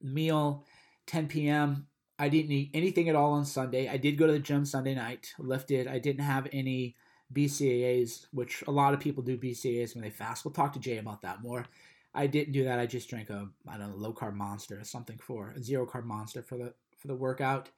meal, 0.00 0.64
10 1.06 1.28
p.m. 1.28 1.86
I 2.18 2.30
didn't 2.30 2.52
eat 2.52 2.70
anything 2.72 3.10
at 3.10 3.16
all 3.16 3.32
on 3.32 3.44
Sunday. 3.44 3.88
I 3.88 3.98
did 3.98 4.16
go 4.16 4.26
to 4.26 4.32
the 4.32 4.38
gym 4.38 4.64
Sunday 4.64 4.94
night, 4.94 5.34
lifted. 5.38 5.86
I 5.86 5.98
didn't 5.98 6.24
have 6.24 6.48
any 6.52 6.96
BCAAs, 7.34 8.26
which 8.32 8.62
a 8.66 8.70
lot 8.70 8.94
of 8.94 9.00
people 9.00 9.22
do 9.22 9.36
BCAAs 9.36 9.94
when 9.94 10.02
they 10.02 10.10
fast. 10.10 10.44
We'll 10.44 10.54
talk 10.54 10.72
to 10.72 10.80
Jay 10.80 10.98
about 10.98 11.22
that 11.22 11.42
more. 11.42 11.66
I 12.14 12.26
didn't 12.26 12.52
do 12.52 12.64
that. 12.64 12.78
I 12.78 12.86
just 12.86 13.08
drank 13.08 13.30
a 13.30 13.48
I 13.68 13.78
don't 13.78 13.90
know 13.90 13.96
low 13.96 14.12
carb 14.12 14.34
monster 14.34 14.78
or 14.78 14.84
something 14.84 15.18
for 15.18 15.54
a 15.56 15.62
zero 15.62 15.86
carb 15.86 16.04
monster 16.04 16.42
for 16.42 16.58
the 16.58 16.74
for 16.98 17.08
the 17.08 17.14
workout. 17.14 17.70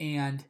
And 0.00 0.44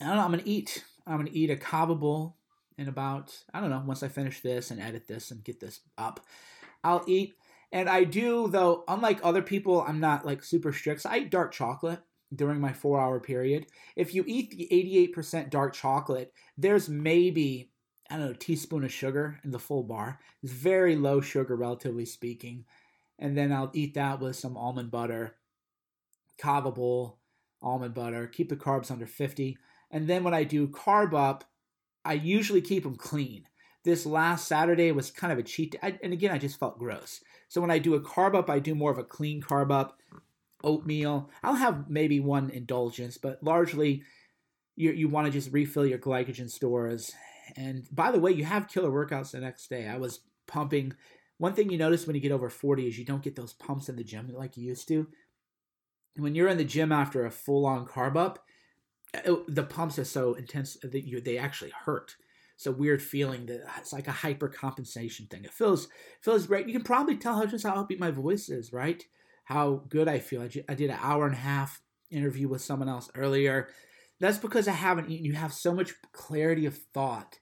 I 0.00 0.06
don't 0.06 0.16
know. 0.16 0.24
I'm 0.24 0.30
gonna 0.30 0.42
eat. 0.44 0.84
I'm 1.06 1.16
gonna 1.16 1.30
eat 1.32 1.50
a 1.50 1.56
Cava 1.56 1.94
bowl 1.94 2.36
in 2.76 2.88
about 2.88 3.36
I 3.52 3.60
don't 3.60 3.70
know. 3.70 3.82
Once 3.86 4.02
I 4.02 4.08
finish 4.08 4.40
this 4.40 4.70
and 4.70 4.80
edit 4.80 5.06
this 5.06 5.30
and 5.30 5.44
get 5.44 5.60
this 5.60 5.80
up, 5.96 6.20
I'll 6.82 7.04
eat. 7.06 7.34
And 7.72 7.88
I 7.88 8.04
do 8.04 8.48
though. 8.48 8.84
Unlike 8.88 9.20
other 9.22 9.42
people, 9.42 9.82
I'm 9.86 10.00
not 10.00 10.26
like 10.26 10.42
super 10.42 10.72
strict. 10.72 11.02
So 11.02 11.10
I 11.10 11.18
eat 11.18 11.30
dark 11.30 11.52
chocolate 11.52 12.00
during 12.34 12.60
my 12.60 12.72
four 12.72 13.00
hour 13.00 13.20
period. 13.20 13.66
If 13.96 14.14
you 14.14 14.24
eat 14.26 14.50
the 14.50 14.68
88% 15.14 15.50
dark 15.50 15.74
chocolate, 15.74 16.32
there's 16.56 16.88
maybe, 16.88 17.70
I 18.10 18.16
don't 18.16 18.26
know, 18.26 18.32
teaspoon 18.32 18.84
of 18.84 18.92
sugar 18.92 19.38
in 19.44 19.50
the 19.50 19.58
full 19.58 19.82
bar. 19.82 20.18
It's 20.42 20.52
very 20.52 20.96
low 20.96 21.20
sugar, 21.20 21.54
relatively 21.54 22.06
speaking. 22.06 22.64
And 23.18 23.36
then 23.36 23.52
I'll 23.52 23.70
eat 23.74 23.94
that 23.94 24.20
with 24.20 24.36
some 24.36 24.56
almond 24.56 24.90
butter, 24.90 25.34
Cava 26.38 26.70
bowl, 26.70 27.18
almond 27.60 27.94
butter, 27.94 28.26
keep 28.26 28.48
the 28.48 28.56
carbs 28.56 28.90
under 28.90 29.06
50. 29.06 29.58
And 29.90 30.06
then 30.08 30.24
when 30.24 30.34
I 30.34 30.44
do 30.44 30.68
carb 30.68 31.14
up, 31.14 31.44
I 32.04 32.14
usually 32.14 32.60
keep 32.60 32.84
them 32.84 32.96
clean. 32.96 33.44
This 33.84 34.06
last 34.06 34.46
Saturday 34.46 34.92
was 34.92 35.10
kind 35.10 35.32
of 35.32 35.38
a 35.38 35.42
cheat. 35.42 35.76
I, 35.82 35.98
and 36.02 36.12
again, 36.12 36.30
I 36.30 36.38
just 36.38 36.58
felt 36.58 36.78
gross. 36.78 37.20
So 37.48 37.60
when 37.60 37.70
I 37.70 37.78
do 37.78 37.94
a 37.94 38.00
carb 38.00 38.34
up, 38.34 38.48
I 38.48 38.58
do 38.58 38.74
more 38.74 38.90
of 38.90 38.98
a 38.98 39.04
clean 39.04 39.42
carb 39.42 39.70
up 39.70 39.98
oatmeal. 40.62 41.30
I'll 41.42 41.54
have 41.54 41.88
maybe 41.88 42.20
one 42.20 42.50
indulgence, 42.50 43.18
but 43.18 43.42
largely 43.42 44.02
you, 44.76 44.92
you 44.92 45.08
want 45.08 45.26
to 45.26 45.32
just 45.32 45.52
refill 45.52 45.86
your 45.86 45.98
glycogen 45.98 46.50
stores. 46.50 47.12
And 47.56 47.86
by 47.92 48.10
the 48.10 48.20
way, 48.20 48.32
you 48.32 48.44
have 48.44 48.68
killer 48.68 48.90
workouts 48.90 49.32
the 49.32 49.40
next 49.40 49.68
day. 49.68 49.88
I 49.88 49.96
was 49.96 50.20
pumping. 50.46 50.94
One 51.38 51.54
thing 51.54 51.70
you 51.70 51.78
notice 51.78 52.06
when 52.06 52.16
you 52.16 52.22
get 52.22 52.32
over 52.32 52.50
40 52.50 52.88
is 52.88 52.98
you 52.98 53.04
don't 53.04 53.22
get 53.22 53.36
those 53.36 53.52
pumps 53.52 53.88
in 53.88 53.96
the 53.96 54.04
gym 54.04 54.32
like 54.34 54.56
you 54.56 54.64
used 54.64 54.88
to. 54.88 55.08
When 56.16 56.34
you're 56.34 56.48
in 56.48 56.58
the 56.58 56.64
gym 56.64 56.90
after 56.90 57.24
a 57.24 57.30
full 57.30 57.64
on 57.64 57.86
carb 57.86 58.16
up, 58.16 58.44
uh, 59.14 59.36
the 59.46 59.62
pumps 59.62 59.98
are 59.98 60.04
so 60.04 60.34
intense 60.34 60.76
that 60.82 61.06
you, 61.06 61.20
they 61.20 61.38
actually 61.38 61.72
hurt. 61.84 62.16
It's 62.56 62.66
a 62.66 62.72
weird 62.72 63.00
feeling 63.00 63.46
that 63.46 63.62
it's 63.78 63.92
like 63.92 64.08
a 64.08 64.12
hyper 64.12 64.48
compensation 64.48 65.26
thing. 65.26 65.44
It 65.44 65.52
feels 65.52 65.88
feels 66.20 66.46
great. 66.46 66.66
You 66.66 66.72
can 66.72 66.82
probably 66.82 67.16
tell 67.16 67.36
how 67.36 67.46
just 67.46 67.64
how 67.64 67.76
upbeat 67.76 68.00
my 68.00 68.10
voice 68.10 68.48
is, 68.48 68.72
right? 68.72 69.04
how 69.48 69.80
good 69.88 70.08
I 70.08 70.18
feel. 70.18 70.42
I 70.42 70.74
did 70.74 70.90
an 70.90 70.98
hour 71.00 71.24
and 71.24 71.34
a 71.34 71.38
half 71.38 71.80
interview 72.10 72.48
with 72.48 72.60
someone 72.60 72.90
else 72.90 73.10
earlier. 73.14 73.68
That's 74.20 74.38
because 74.38 74.66
I 74.66 74.72
haven't 74.72 75.10
eaten. 75.10 75.24
You 75.24 75.34
have 75.34 75.52
so 75.52 75.72
much 75.72 75.94
clarity 76.12 76.66
of 76.66 76.76
thought 76.76 77.38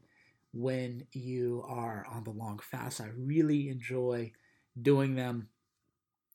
when 0.52 1.06
you 1.12 1.64
are 1.66 2.06
on 2.10 2.24
the 2.24 2.30
long 2.30 2.58
fast. 2.58 3.00
I 3.00 3.08
really 3.16 3.68
enjoy 3.68 4.32
doing 4.80 5.14
them. 5.14 5.48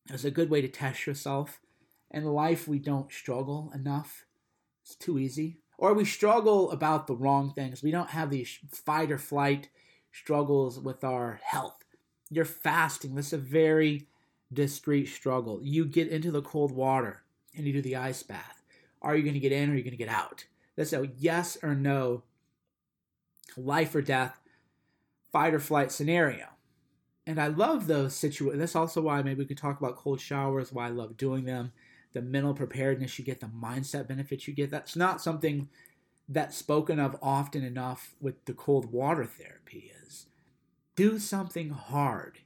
It's 0.10 0.24
a 0.24 0.32
good 0.32 0.50
way 0.50 0.62
to 0.62 0.68
test 0.68 1.06
yourself. 1.06 1.60
In 2.10 2.26
life, 2.26 2.68
we 2.68 2.80
don't 2.80 3.12
struggle 3.12 3.72
enough. 3.74 4.26
It's 4.84 4.96
too 4.96 5.20
easy. 5.20 5.60
Or 5.78 5.94
we 5.94 6.06
struggle 6.06 6.72
about 6.72 7.08
the 7.08 7.16
wrong 7.16 7.54
things. 7.54 7.82
We 7.82 7.92
don't 7.92 8.10
have 8.10 8.30
these 8.30 8.60
fight 8.72 9.12
or 9.12 9.18
flight 9.18 9.70
struggles 10.12 10.80
with 10.80 11.04
our 11.04 11.40
health. 11.44 11.84
You're 12.30 12.46
fasting. 12.46 13.16
This 13.16 13.28
is 13.28 13.34
a 13.34 13.38
very 13.38 14.08
discreet 14.52 15.08
struggle. 15.08 15.60
You 15.64 15.86
get 15.86 16.10
into 16.10 16.32
the 16.32 16.42
cold 16.42 16.72
water 16.72 17.24
and 17.56 17.66
you 17.66 17.74
do 17.74 17.82
the 17.82 17.96
ice 17.96 18.24
bath. 18.24 18.61
Are 19.02 19.16
you 19.16 19.24
going 19.24 19.34
to 19.34 19.40
get 19.40 19.52
in 19.52 19.70
or 19.70 19.74
are 19.74 19.76
you 19.76 19.84
going 19.84 19.92
to 19.92 19.98
get 19.98 20.10
out? 20.10 20.46
That's 20.76 20.94
a 20.94 21.10
yes 21.18 21.58
or 21.62 21.76
no, 21.76 22.24
life 23.58 23.94
or 23.96 24.02
death, 24.02 24.40
fight 25.32 25.54
or 25.54 25.60
flight 25.60 25.92
scenario. 25.92 26.48
And 27.26 27.40
I 27.40 27.48
love 27.48 27.88
those 27.88 28.16
situations. 28.16 28.60
That's 28.60 28.76
also 28.76 29.02
why 29.02 29.22
maybe 29.22 29.40
we 29.40 29.46
could 29.46 29.58
talk 29.58 29.80
about 29.80 29.96
cold 29.96 30.20
showers, 30.20 30.72
why 30.72 30.88
I 30.88 30.90
love 30.90 31.18
doing 31.18 31.46
them, 31.46 31.72
the 32.14 32.22
mental 32.22 32.54
preparedness 32.54 33.18
you 33.20 33.26
get, 33.26 33.40
the 33.40 33.48
mindset 33.48 34.08
benefits 34.08 34.48
you 34.48 34.54
get. 34.54 34.72
That's 34.72 34.96
not 34.96 35.22
something 35.22 35.70
that's 36.28 36.58
spoken 36.58 37.00
of 37.00 37.18
often 37.22 37.64
enough 37.64 38.16
with 38.20 38.46
the 38.46 38.54
cold 38.54 38.92
water 38.92 39.26
therapy 39.26 39.92
is 40.06 40.28
do 40.96 41.20
something 41.20 41.70
hard. 41.72 42.40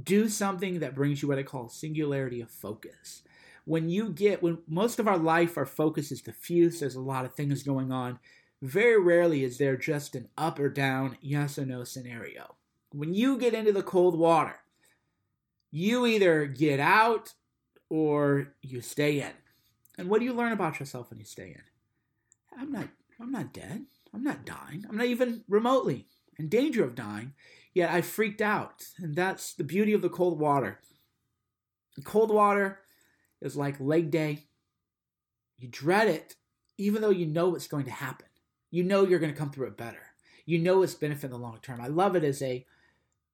Do 0.00 0.28
something 0.28 0.80
that 0.80 0.94
brings 0.94 1.22
you 1.22 1.28
what 1.28 1.38
I 1.38 1.42
call 1.42 1.68
singularity 1.68 2.40
of 2.40 2.50
focus. 2.50 3.22
When 3.64 3.88
you 3.88 4.10
get, 4.10 4.42
when 4.42 4.58
most 4.66 4.98
of 4.98 5.08
our 5.08 5.18
life, 5.18 5.56
our 5.56 5.66
focus 5.66 6.10
is 6.10 6.22
diffuse, 6.22 6.80
there's 6.80 6.94
a 6.94 7.00
lot 7.00 7.24
of 7.24 7.34
things 7.34 7.62
going 7.62 7.92
on. 7.92 8.18
Very 8.62 9.00
rarely 9.00 9.44
is 9.44 9.58
there 9.58 9.76
just 9.76 10.14
an 10.14 10.28
up 10.36 10.58
or 10.58 10.68
down, 10.68 11.16
yes 11.20 11.58
or 11.58 11.64
no 11.64 11.84
scenario. 11.84 12.56
When 12.92 13.14
you 13.14 13.38
get 13.38 13.54
into 13.54 13.72
the 13.72 13.82
cold 13.82 14.18
water, 14.18 14.56
you 15.70 16.06
either 16.06 16.46
get 16.46 16.80
out 16.80 17.34
or 17.88 18.54
you 18.62 18.80
stay 18.80 19.20
in. 19.20 19.32
And 19.96 20.08
what 20.08 20.20
do 20.20 20.24
you 20.24 20.32
learn 20.32 20.52
about 20.52 20.80
yourself 20.80 21.10
when 21.10 21.18
you 21.18 21.24
stay 21.24 21.48
in? 21.48 22.58
I'm 22.58 22.72
not 22.72 22.88
I'm 23.20 23.30
not 23.30 23.52
dead. 23.52 23.84
I'm 24.14 24.24
not 24.24 24.46
dying. 24.46 24.84
I'm 24.88 24.96
not 24.96 25.06
even 25.06 25.44
remotely 25.48 26.06
in 26.38 26.48
danger 26.48 26.84
of 26.84 26.94
dying. 26.94 27.34
Yet 27.74 27.90
I 27.90 28.00
freaked 28.00 28.40
out. 28.40 28.86
And 28.98 29.14
that's 29.14 29.52
the 29.52 29.64
beauty 29.64 29.92
of 29.92 30.02
the 30.02 30.08
cold 30.08 30.38
water. 30.40 30.80
Cold 32.04 32.30
water 32.30 32.80
is 33.40 33.56
like 33.56 33.80
leg 33.80 34.10
day. 34.10 34.46
You 35.58 35.68
dread 35.68 36.08
it, 36.08 36.36
even 36.78 37.02
though 37.02 37.10
you 37.10 37.26
know 37.26 37.50
what's 37.50 37.66
going 37.66 37.84
to 37.84 37.90
happen. 37.90 38.26
You 38.70 38.84
know 38.84 39.04
you're 39.04 39.18
going 39.18 39.32
to 39.32 39.38
come 39.38 39.50
through 39.50 39.68
it 39.68 39.76
better. 39.76 40.00
You 40.46 40.58
know 40.58 40.82
it's 40.82 40.94
benefit 40.94 41.26
in 41.26 41.30
the 41.30 41.38
long 41.38 41.58
term. 41.62 41.80
I 41.80 41.88
love 41.88 42.16
it 42.16 42.24
as 42.24 42.42
a 42.42 42.66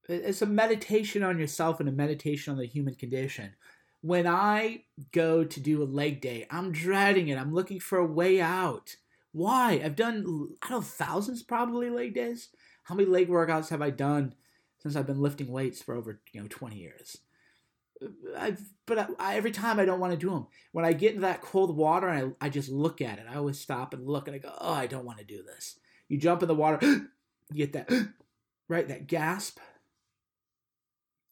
it's 0.08 0.42
a 0.42 0.46
meditation 0.46 1.22
on 1.22 1.38
yourself 1.38 1.80
and 1.80 1.88
a 1.88 1.92
meditation 1.92 2.52
on 2.52 2.58
the 2.58 2.66
human 2.66 2.94
condition. 2.94 3.54
When 4.02 4.26
I 4.26 4.84
go 5.12 5.42
to 5.44 5.60
do 5.60 5.82
a 5.82 5.84
leg 5.84 6.20
day, 6.20 6.46
I'm 6.50 6.70
dreading 6.70 7.28
it. 7.28 7.38
I'm 7.38 7.52
looking 7.52 7.80
for 7.80 7.98
a 7.98 8.06
way 8.06 8.40
out. 8.40 8.96
Why? 9.32 9.80
I've 9.84 9.96
done, 9.96 10.50
I 10.62 10.68
don't 10.68 10.78
know, 10.78 10.80
thousands 10.80 11.42
probably 11.42 11.90
leg 11.90 12.14
days. 12.14 12.50
How 12.84 12.94
many 12.94 13.08
leg 13.08 13.28
workouts 13.28 13.70
have 13.70 13.82
I 13.82 13.90
done 13.90 14.34
since 14.78 14.94
I've 14.94 15.06
been 15.06 15.20
lifting 15.20 15.48
weights 15.48 15.82
for 15.82 15.94
over, 15.94 16.20
you 16.32 16.40
know, 16.40 16.46
20 16.48 16.76
years? 16.76 17.18
I've, 18.36 18.60
but 18.86 18.98
I, 18.98 19.06
I, 19.18 19.36
every 19.36 19.50
time 19.50 19.80
I 19.80 19.84
don't 19.84 20.00
want 20.00 20.12
to 20.12 20.18
do 20.18 20.30
them. 20.30 20.46
When 20.72 20.84
I 20.84 20.92
get 20.92 21.10
into 21.10 21.22
that 21.22 21.42
cold 21.42 21.76
water, 21.76 22.08
I, 22.08 22.46
I 22.46 22.48
just 22.48 22.68
look 22.68 23.00
at 23.00 23.18
it. 23.18 23.26
I 23.30 23.36
always 23.36 23.58
stop 23.58 23.94
and 23.94 24.06
look 24.06 24.28
and 24.28 24.34
I 24.34 24.38
go, 24.38 24.52
oh, 24.58 24.72
I 24.72 24.86
don't 24.86 25.04
want 25.04 25.18
to 25.18 25.24
do 25.24 25.42
this. 25.42 25.78
You 26.08 26.18
jump 26.18 26.42
in 26.42 26.48
the 26.48 26.54
water, 26.54 26.78
you 27.52 27.66
get 27.66 27.72
that, 27.72 27.90
right, 28.68 28.86
that 28.88 29.06
gasp. 29.06 29.58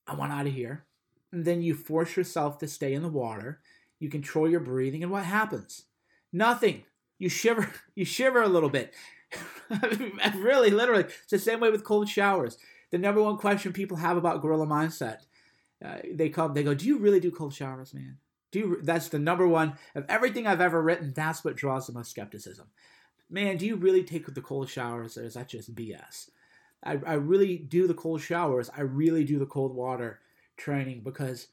I 0.06 0.14
want 0.14 0.32
out 0.32 0.46
of 0.46 0.52
here. 0.52 0.84
And 1.32 1.44
then 1.44 1.62
you 1.62 1.74
force 1.74 2.16
yourself 2.16 2.58
to 2.58 2.68
stay 2.68 2.94
in 2.94 3.02
the 3.02 3.08
water. 3.08 3.60
You 3.98 4.08
control 4.08 4.48
your 4.48 4.60
breathing, 4.60 5.02
and 5.02 5.10
what 5.10 5.24
happens? 5.24 5.84
Nothing 6.32 6.84
you 7.18 7.28
shiver 7.28 7.70
you 7.94 8.04
shiver 8.04 8.42
a 8.42 8.48
little 8.48 8.68
bit 8.68 8.92
really 10.36 10.70
literally 10.70 11.04
it's 11.04 11.30
the 11.30 11.38
same 11.38 11.60
way 11.60 11.70
with 11.70 11.84
cold 11.84 12.08
showers 12.08 12.58
the 12.90 12.98
number 12.98 13.22
one 13.22 13.36
question 13.36 13.72
people 13.72 13.96
have 13.96 14.16
about 14.16 14.42
gorilla 14.42 14.66
mindset 14.66 15.18
uh, 15.84 15.98
they 16.12 16.28
come 16.28 16.54
they 16.54 16.62
go 16.62 16.74
do 16.74 16.86
you 16.86 16.98
really 16.98 17.20
do 17.20 17.30
cold 17.30 17.54
showers 17.54 17.92
man 17.94 18.18
do 18.50 18.58
you, 18.58 18.78
that's 18.82 19.08
the 19.08 19.18
number 19.18 19.46
one 19.46 19.74
of 19.94 20.04
everything 20.08 20.46
i've 20.46 20.60
ever 20.60 20.82
written 20.82 21.12
that's 21.14 21.44
what 21.44 21.56
draws 21.56 21.86
the 21.86 21.92
most 21.92 22.10
skepticism 22.10 22.68
man 23.28 23.56
do 23.56 23.66
you 23.66 23.76
really 23.76 24.02
take 24.02 24.32
the 24.32 24.40
cold 24.40 24.68
showers 24.68 25.16
or 25.16 25.24
is 25.24 25.34
that 25.34 25.48
just 25.48 25.74
bs 25.74 26.30
I, 26.82 26.98
I 27.06 27.14
really 27.14 27.56
do 27.56 27.86
the 27.86 27.94
cold 27.94 28.20
showers 28.20 28.70
i 28.76 28.80
really 28.80 29.24
do 29.24 29.38
the 29.38 29.46
cold 29.46 29.74
water 29.74 30.20
training 30.56 31.02
because 31.02 31.48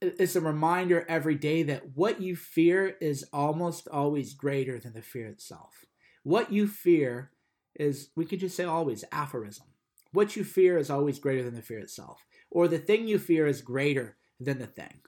it's 0.00 0.36
a 0.36 0.40
reminder 0.40 1.04
every 1.08 1.34
day 1.34 1.62
that 1.64 1.96
what 1.96 2.20
you 2.20 2.36
fear 2.36 2.96
is 3.00 3.24
almost 3.32 3.88
always 3.88 4.34
greater 4.34 4.78
than 4.78 4.92
the 4.92 5.02
fear 5.02 5.26
itself. 5.26 5.84
What 6.22 6.52
you 6.52 6.66
fear 6.66 7.30
is, 7.74 8.10
we 8.16 8.24
could 8.24 8.40
just 8.40 8.56
say 8.56 8.64
always, 8.64 9.04
aphorism. 9.12 9.66
What 10.12 10.36
you 10.36 10.44
fear 10.44 10.78
is 10.78 10.90
always 10.90 11.18
greater 11.18 11.42
than 11.42 11.54
the 11.54 11.62
fear 11.62 11.78
itself. 11.78 12.24
Or 12.54 12.66
the 12.66 12.78
thing 12.78 13.06
you 13.06 13.18
fear 13.18 13.46
is 13.46 13.60
greater 13.60 14.16
than 14.40 14.58
the 14.58 14.66
thing. 14.66 15.00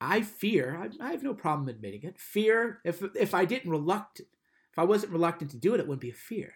I 0.00 0.20
fear, 0.20 0.78
I, 0.80 1.08
I 1.08 1.10
have 1.10 1.24
no 1.24 1.34
problem 1.34 1.68
admitting 1.68 2.04
it. 2.04 2.20
Fear, 2.20 2.80
if, 2.84 3.02
if 3.16 3.34
I 3.34 3.44
didn't 3.44 3.70
reluctant, 3.70 4.28
if 4.72 4.78
I 4.78 4.84
wasn't 4.84 5.12
reluctant 5.12 5.50
to 5.50 5.56
do 5.56 5.74
it, 5.74 5.80
it 5.80 5.88
wouldn't 5.88 6.02
be 6.02 6.10
a 6.10 6.14
fear. 6.14 6.52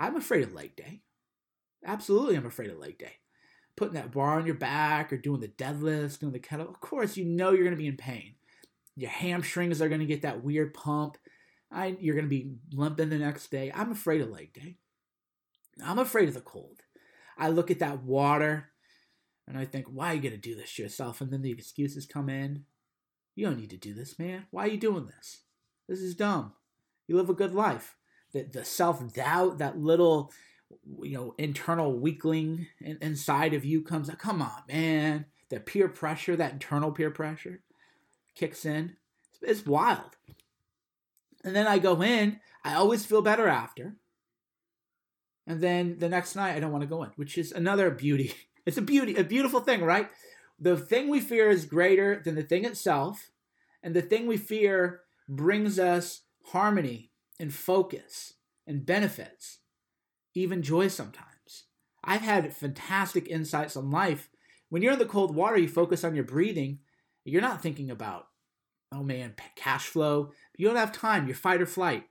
I'm 0.00 0.16
afraid 0.16 0.42
of 0.42 0.52
leg 0.52 0.74
day. 0.74 1.02
Absolutely, 1.86 2.34
I'm 2.34 2.46
afraid 2.46 2.70
of 2.70 2.78
leg 2.78 2.98
day 2.98 3.18
putting 3.78 3.94
that 3.94 4.10
bar 4.10 4.38
on 4.38 4.44
your 4.44 4.56
back 4.56 5.12
or 5.12 5.16
doing 5.16 5.40
the 5.40 5.48
deadlifts, 5.48 6.18
doing 6.18 6.32
the 6.32 6.38
kettle, 6.40 6.68
of 6.68 6.80
course 6.80 7.16
you 7.16 7.24
know 7.24 7.52
you're 7.52 7.62
going 7.62 7.76
to 7.76 7.76
be 7.76 7.86
in 7.86 7.96
pain. 7.96 8.34
Your 8.96 9.10
hamstrings 9.10 9.80
are 9.80 9.88
going 9.88 10.00
to 10.00 10.06
get 10.06 10.22
that 10.22 10.42
weird 10.42 10.74
pump. 10.74 11.16
I, 11.70 11.96
you're 12.00 12.16
going 12.16 12.24
to 12.24 12.28
be 12.28 12.50
limping 12.72 13.08
the 13.08 13.18
next 13.18 13.52
day. 13.52 13.70
I'm 13.72 13.92
afraid 13.92 14.20
of 14.20 14.30
leg 14.30 14.52
day. 14.52 14.78
I'm 15.84 16.00
afraid 16.00 16.28
of 16.28 16.34
the 16.34 16.40
cold. 16.40 16.80
I 17.38 17.50
look 17.50 17.70
at 17.70 17.78
that 17.78 18.02
water 18.02 18.70
and 19.48 19.56
I 19.56 19.64
think, 19.64 19.86
why 19.86 20.08
are 20.08 20.14
you 20.14 20.20
going 20.20 20.34
to 20.34 20.38
do 20.38 20.54
this 20.54 20.74
to 20.74 20.82
yourself? 20.82 21.22
And 21.22 21.32
then 21.32 21.40
the 21.40 21.50
excuses 21.50 22.04
come 22.04 22.28
in. 22.28 22.64
You 23.34 23.46
don't 23.46 23.58
need 23.58 23.70
to 23.70 23.78
do 23.78 23.94
this, 23.94 24.18
man. 24.18 24.46
Why 24.50 24.64
are 24.64 24.68
you 24.68 24.76
doing 24.76 25.06
this? 25.06 25.40
This 25.88 26.00
is 26.00 26.14
dumb. 26.14 26.52
You 27.06 27.16
live 27.16 27.30
a 27.30 27.34
good 27.34 27.54
life. 27.54 27.96
The, 28.32 28.42
the 28.42 28.64
self 28.64 29.14
doubt, 29.14 29.58
that 29.58 29.78
little 29.78 30.30
you 31.00 31.16
know 31.16 31.34
internal 31.38 31.98
weakling 31.98 32.66
in, 32.78 32.98
inside 33.00 33.54
of 33.54 33.64
you 33.64 33.80
comes 33.80 34.10
out 34.10 34.18
come 34.18 34.42
on 34.42 34.62
man 34.68 35.24
the 35.48 35.58
peer 35.58 35.88
pressure 35.88 36.36
that 36.36 36.52
internal 36.52 36.92
peer 36.92 37.10
pressure 37.10 37.62
kicks 38.34 38.66
in 38.66 38.94
it's, 39.30 39.60
it's 39.60 39.66
wild 39.66 40.18
and 41.42 41.56
then 41.56 41.66
i 41.66 41.78
go 41.78 42.02
in 42.02 42.38
i 42.64 42.74
always 42.74 43.06
feel 43.06 43.22
better 43.22 43.48
after 43.48 43.96
and 45.46 45.62
then 45.62 45.96
the 46.00 46.08
next 46.10 46.36
night 46.36 46.54
i 46.54 46.60
don't 46.60 46.70
want 46.70 46.82
to 46.82 46.86
go 46.86 47.02
in 47.02 47.10
which 47.16 47.38
is 47.38 47.50
another 47.50 47.90
beauty 47.90 48.34
it's 48.68 48.78
a 48.78 48.82
beauty 48.82 49.16
a 49.16 49.24
beautiful 49.24 49.60
thing 49.60 49.82
right 49.82 50.08
the 50.60 50.76
thing 50.76 51.08
we 51.08 51.20
fear 51.20 51.50
is 51.50 51.64
greater 51.64 52.22
than 52.24 52.34
the 52.34 52.42
thing 52.42 52.64
itself 52.64 53.30
and 53.82 53.94
the 53.94 54.02
thing 54.02 54.26
we 54.26 54.36
fear 54.36 55.00
brings 55.28 55.78
us 55.78 56.22
harmony 56.46 57.10
and 57.40 57.52
focus 57.52 58.34
and 58.66 58.86
benefits 58.86 59.58
even 60.38 60.62
joy 60.62 60.88
sometimes. 60.88 61.64
I've 62.04 62.22
had 62.22 62.54
fantastic 62.54 63.28
insights 63.28 63.76
on 63.76 63.90
life. 63.90 64.30
When 64.68 64.82
you're 64.82 64.92
in 64.92 64.98
the 64.98 65.06
cold 65.06 65.34
water, 65.34 65.58
you 65.58 65.68
focus 65.68 66.04
on 66.04 66.14
your 66.14 66.24
breathing. 66.24 66.78
You're 67.24 67.42
not 67.42 67.62
thinking 67.62 67.90
about, 67.90 68.28
oh 68.92 69.02
man, 69.02 69.34
cash 69.56 69.86
flow. 69.86 70.32
You 70.56 70.66
don't 70.66 70.76
have 70.76 70.92
time. 70.92 71.26
You're 71.26 71.36
fight 71.36 71.60
or 71.60 71.66
flight. 71.66 72.04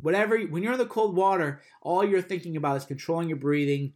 Whatever, 0.00 0.38
when 0.40 0.62
you're 0.62 0.72
in 0.72 0.78
the 0.78 0.86
cold 0.86 1.14
water, 1.14 1.60
all 1.80 2.04
you're 2.04 2.22
thinking 2.22 2.56
about 2.56 2.76
is 2.76 2.84
controlling 2.84 3.28
your 3.28 3.38
breathing. 3.38 3.92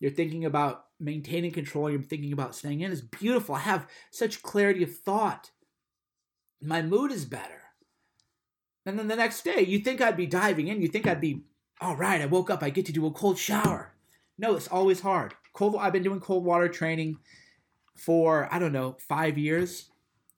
You're 0.00 0.10
thinking 0.10 0.44
about 0.44 0.85
maintaining 0.98 1.52
control. 1.52 1.90
You're 1.90 2.02
thinking 2.02 2.32
about 2.32 2.54
staying 2.54 2.80
in. 2.80 2.92
is 2.92 3.02
beautiful. 3.02 3.54
I 3.54 3.60
have 3.60 3.88
such 4.10 4.42
clarity 4.42 4.82
of 4.82 4.96
thought. 4.96 5.50
My 6.62 6.82
mood 6.82 7.12
is 7.12 7.24
better. 7.24 7.62
And 8.84 8.98
then 8.98 9.08
the 9.08 9.16
next 9.16 9.42
day, 9.42 9.62
you 9.62 9.80
think 9.80 10.00
I'd 10.00 10.16
be 10.16 10.26
diving 10.26 10.68
in. 10.68 10.80
You 10.80 10.88
think 10.88 11.06
I'd 11.06 11.20
be 11.20 11.42
all 11.80 11.96
right, 11.96 12.22
I 12.22 12.26
woke 12.26 12.48
up, 12.48 12.62
I 12.62 12.70
get 12.70 12.86
to 12.86 12.92
do 12.92 13.06
a 13.06 13.10
cold 13.10 13.38
shower. 13.38 13.92
No, 14.38 14.56
it's 14.56 14.68
always 14.68 15.00
hard. 15.00 15.34
Cold. 15.52 15.76
I've 15.78 15.92
been 15.92 16.02
doing 16.02 16.20
cold 16.20 16.44
water 16.44 16.68
training 16.68 17.18
for 17.94 18.48
I 18.52 18.58
don't 18.58 18.72
know 18.72 18.96
five 18.98 19.38
years. 19.38 19.90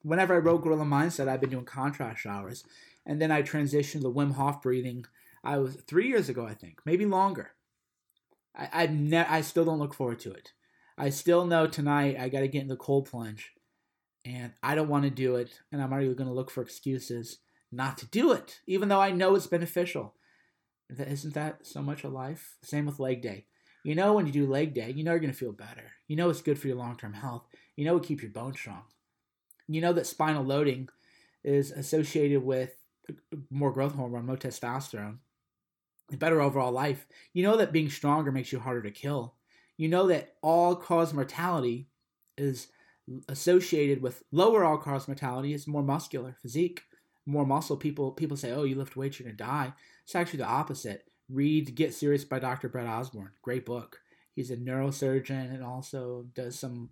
Whenever 0.03 0.35
I 0.35 0.38
wrote 0.38 0.62
Gorilla 0.62 0.85
Mindset, 0.85 1.29
I've 1.29 1.41
been 1.41 1.50
doing 1.50 1.65
contrast 1.65 2.21
showers, 2.21 2.65
and 3.05 3.21
then 3.21 3.31
I 3.31 3.43
transitioned 3.43 4.03
to 4.03 4.11
Wim 4.11 4.33
Hof 4.33 4.62
breathing. 4.62 5.05
I 5.43 5.59
was 5.59 5.77
three 5.77 6.09
years 6.09 6.29
ago, 6.29 6.47
I 6.47 6.55
think, 6.55 6.81
maybe 6.85 7.05
longer. 7.05 7.53
I 8.59 8.69
I, 8.73 8.87
ne- 8.87 9.19
I 9.19 9.41
still 9.41 9.65
don't 9.65 9.79
look 9.79 9.95
forward 9.95 10.19
to 10.21 10.33
it. 10.33 10.53
I 10.97 11.11
still 11.11 11.47
know 11.47 11.67
tonight 11.67 12.17
I 12.19 12.29
got 12.29 12.41
to 12.41 12.49
get 12.49 12.62
in 12.62 12.69
the 12.69 12.77
cold 12.77 13.07
plunge, 13.09 13.53
and 14.25 14.53
I 14.62 14.75
don't 14.75 14.88
want 14.88 15.05
to 15.05 15.11
do 15.11 15.37
it, 15.37 15.61
and 15.71 15.81
I'm 15.81 15.93
already 15.93 16.12
going 16.15 16.29
to 16.29 16.35
look 16.35 16.50
for 16.50 16.62
excuses 16.62 17.38
not 17.71 17.99
to 17.99 18.07
do 18.07 18.33
it, 18.33 18.61
even 18.67 18.88
though 18.88 19.00
I 19.00 19.11
know 19.11 19.35
it's 19.35 19.47
beneficial. 19.47 20.15
Isn't 20.91 21.35
that 21.35 21.67
so 21.67 21.83
much 21.83 22.03
a 22.03 22.09
life? 22.09 22.57
Same 22.62 22.87
with 22.87 22.99
leg 22.99 23.21
day. 23.21 23.47
You 23.85 23.95
know, 23.95 24.15
when 24.15 24.27
you 24.27 24.33
do 24.33 24.47
leg 24.47 24.75
day, 24.75 24.91
you 24.91 25.05
know 25.05 25.12
you're 25.12 25.21
going 25.21 25.33
to 25.33 25.38
feel 25.38 25.53
better. 25.53 25.93
You 26.09 26.17
know 26.17 26.31
it's 26.31 26.43
good 26.43 26.59
for 26.59 26.67
your 26.67 26.77
long 26.77 26.97
term 26.97 27.12
health. 27.12 27.47
You 27.77 27.85
know 27.85 27.97
it 27.97 28.05
keeps 28.05 28.23
your 28.23 28.33
bones 28.33 28.59
strong. 28.59 28.83
You 29.69 29.81
know 29.81 29.93
that 29.93 30.07
spinal 30.07 30.45
loading 30.45 30.88
is 31.45 31.71
associated 31.71 32.43
with 32.43 32.75
uh, 33.09 33.37
more 33.50 33.71
growth 33.71 33.95
hormone, 33.95 34.27
more 34.27 34.37
testosterone, 34.37 35.19
better 36.17 36.41
overall 36.41 36.73
life. 36.73 37.07
You 37.33 37.43
know 37.43 37.57
that 37.57 37.73
being 37.73 37.91
stronger 37.91 38.33
makes 38.33 38.53
you 38.53 38.59
harder 38.59 38.83
to 38.83 38.91
kill. 38.91 39.35
You 39.77 39.88
know 39.88 40.07
that 40.09 40.35
all 40.43 40.75
cause 40.75 41.12
mortality 41.12 41.88
is 42.37 42.69
associated 43.29 44.03
with 44.03 44.23
lower 44.33 44.65
all 44.65 44.79
cause 44.79 45.09
mortality 45.09 45.55
is 45.55 45.67
more 45.67 45.83
muscular 45.83 46.37
physique, 46.41 46.83
more 47.27 47.47
muscle. 47.47 47.77
People 47.77 48.12
people 48.12 48.37
say, 48.37 48.53
oh, 48.53 48.65
you 48.65 48.75
lift 48.75 48.97
weights, 48.97 49.19
you're 49.19 49.29
gonna 49.29 49.37
die. 49.37 49.73
It's 50.05 50.15
actually 50.15 50.38
the 50.38 50.47
opposite. 50.47 51.05
Read 51.29 51.75
Get 51.75 51.93
Serious 51.93 52.25
by 52.25 52.38
Dr. 52.38 52.69
Brett 52.69 52.87
Osborn. 52.87 53.33
Great 53.43 53.67
book. 53.67 54.00
He's 54.35 54.50
a 54.50 54.57
neurosurgeon 54.57 55.53
and 55.53 55.62
also 55.62 56.27
does 56.35 56.59
some 56.59 56.91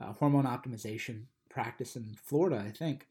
uh, 0.00 0.12
hormone 0.12 0.44
optimization 0.44 1.24
practice 1.50 1.96
in 1.96 2.16
Florida, 2.22 2.64
I 2.66 2.70
think. 2.70 3.06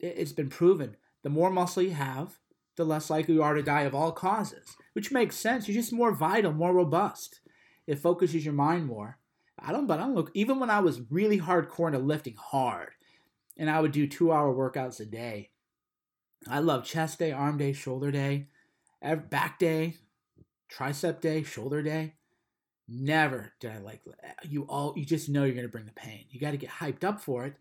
It's 0.00 0.32
been 0.32 0.48
proven 0.48 0.96
the 1.22 1.30
more 1.30 1.50
muscle 1.50 1.82
you 1.82 1.92
have, 1.92 2.38
the 2.76 2.84
less 2.84 3.10
likely 3.10 3.34
you 3.34 3.42
are 3.42 3.54
to 3.54 3.62
die 3.62 3.82
of 3.82 3.94
all 3.94 4.12
causes, 4.12 4.76
which 4.92 5.12
makes 5.12 5.36
sense. 5.36 5.66
You're 5.66 5.80
just 5.80 5.92
more 5.92 6.12
vital, 6.12 6.52
more 6.52 6.74
robust. 6.74 7.40
It 7.86 7.98
focuses 7.98 8.44
your 8.44 8.54
mind 8.54 8.86
more. 8.86 9.18
I 9.58 9.72
don't, 9.72 9.86
but 9.86 9.98
I 9.98 10.02
don't 10.02 10.14
look, 10.14 10.30
even 10.34 10.60
when 10.60 10.70
I 10.70 10.80
was 10.80 11.00
really 11.10 11.38
hardcore 11.38 11.86
into 11.86 11.98
lifting 11.98 12.36
hard, 12.36 12.90
and 13.56 13.70
I 13.70 13.80
would 13.80 13.92
do 13.92 14.06
two 14.06 14.30
hour 14.30 14.52
workouts 14.52 15.00
a 15.00 15.06
day, 15.06 15.50
I 16.48 16.58
love 16.58 16.84
chest 16.84 17.18
day, 17.18 17.32
arm 17.32 17.56
day, 17.56 17.72
shoulder 17.72 18.10
day, 18.10 18.48
back 19.30 19.58
day, 19.58 19.96
tricep 20.70 21.20
day, 21.20 21.42
shoulder 21.42 21.82
day. 21.82 22.14
Never 22.88 23.52
did 23.58 23.72
I 23.72 23.78
like 23.78 24.02
you 24.42 24.64
all. 24.68 24.92
You 24.96 25.04
just 25.04 25.28
know 25.28 25.44
you're 25.44 25.54
going 25.54 25.66
to 25.66 25.72
bring 25.72 25.86
the 25.86 25.92
pain. 25.92 26.26
You 26.30 26.38
got 26.38 26.52
to 26.52 26.56
get 26.56 26.70
hyped 26.70 27.02
up 27.02 27.20
for 27.20 27.44
it, 27.46 27.54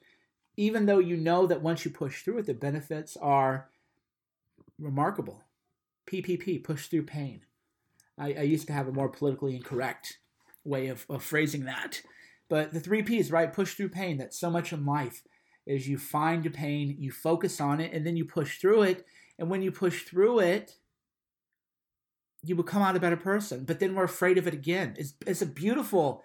even 0.57 0.85
though 0.85 0.99
you 0.99 1.17
know 1.17 1.47
that 1.47 1.61
once 1.61 1.83
you 1.85 1.91
push 1.91 2.21
through 2.21 2.39
it, 2.39 2.45
the 2.45 2.53
benefits 2.53 3.17
are 3.17 3.69
remarkable. 4.79 5.43
PPP, 6.07 6.63
push 6.63 6.87
through 6.87 7.03
pain. 7.03 7.41
I, 8.17 8.33
I 8.33 8.41
used 8.41 8.67
to 8.67 8.73
have 8.73 8.87
a 8.87 8.91
more 8.91 9.09
politically 9.09 9.55
incorrect 9.55 10.19
way 10.63 10.87
of, 10.87 11.05
of 11.09 11.23
phrasing 11.23 11.65
that, 11.65 12.01
but 12.49 12.73
the 12.73 12.79
three 12.79 13.03
P's, 13.03 13.31
right? 13.31 13.51
Push 13.51 13.73
through 13.73 13.89
pain. 13.89 14.17
That's 14.17 14.39
so 14.39 14.49
much 14.49 14.71
in 14.71 14.85
life. 14.85 15.23
Is 15.65 15.87
you 15.87 15.97
find 15.97 16.43
the 16.43 16.51
pain, 16.51 16.95
you 16.99 17.11
focus 17.11 17.59
on 17.59 17.79
it, 17.81 17.91
and 17.91 18.05
then 18.05 18.15
you 18.15 18.23
push 18.23 18.59
through 18.59 18.83
it. 18.83 19.05
And 19.39 19.49
when 19.49 19.63
you 19.63 19.71
push 19.71 20.03
through 20.03 20.39
it, 20.39 20.77
you 22.43 22.55
will 22.55 22.63
come 22.63 22.83
out 22.83 22.95
a 22.95 22.99
better 22.99 23.17
person. 23.17 23.65
But 23.65 23.79
then 23.79 23.95
we're 23.95 24.03
afraid 24.03 24.37
of 24.37 24.47
it 24.47 24.53
again. 24.53 24.93
It's, 24.97 25.15
it's 25.25 25.41
a 25.41 25.47
beautiful 25.47 26.23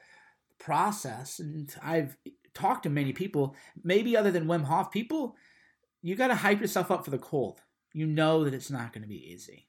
process. 0.59 1.39
And 1.39 1.75
I've 1.83 2.19
talked 2.53 2.83
to 2.83 2.91
many 2.91 3.15
people, 3.15 3.57
maybe 3.83 4.15
other 4.15 4.31
than 4.31 4.47
Wim 4.47 4.65
Hof, 4.65 4.91
people, 4.91 5.37
you 6.03 6.15
got 6.17 6.29
to 6.29 6.35
hype 6.35 6.61
yourself 6.61 6.91
up 6.91 7.05
for 7.05 7.11
the 7.11 7.19
cold. 7.19 7.63
You 7.93 8.07
know 8.07 8.45
that 8.45 8.55
it's 8.55 8.71
not 8.71 8.93
going 8.93 9.03
to 9.03 9.09
be 9.09 9.33
easy. 9.33 9.67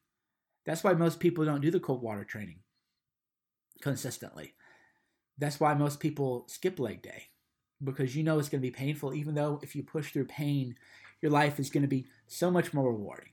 That's 0.66 0.84
why 0.84 0.94
most 0.94 1.20
people 1.20 1.44
don't 1.44 1.62
do 1.62 1.72
the 1.72 1.80
cold 1.80 2.01
water 2.01 2.24
training 2.24 2.60
consistently. 3.82 4.54
That's 5.38 5.60
why 5.60 5.74
most 5.74 6.00
people 6.00 6.46
skip 6.48 6.80
leg 6.80 7.01
day 7.01 7.30
because 7.84 8.16
you 8.16 8.24
know 8.24 8.40
it's 8.40 8.50
going 8.50 8.62
to 8.62 8.68
be 8.68 8.72
painful, 8.72 9.13
even 9.13 9.36
though 9.36 9.60
if 9.63 9.75
you 9.75 9.84
push 9.84 10.12
through 10.12 10.25
pain, 10.25 10.75
your 11.22 11.32
life 11.32 11.60
is 11.60 11.70
going 11.70 11.82
to 11.82 11.88
be 11.88 12.06
so 12.28 12.51
much 12.51 12.74
more 12.74 12.92
rewarding. 12.92 13.32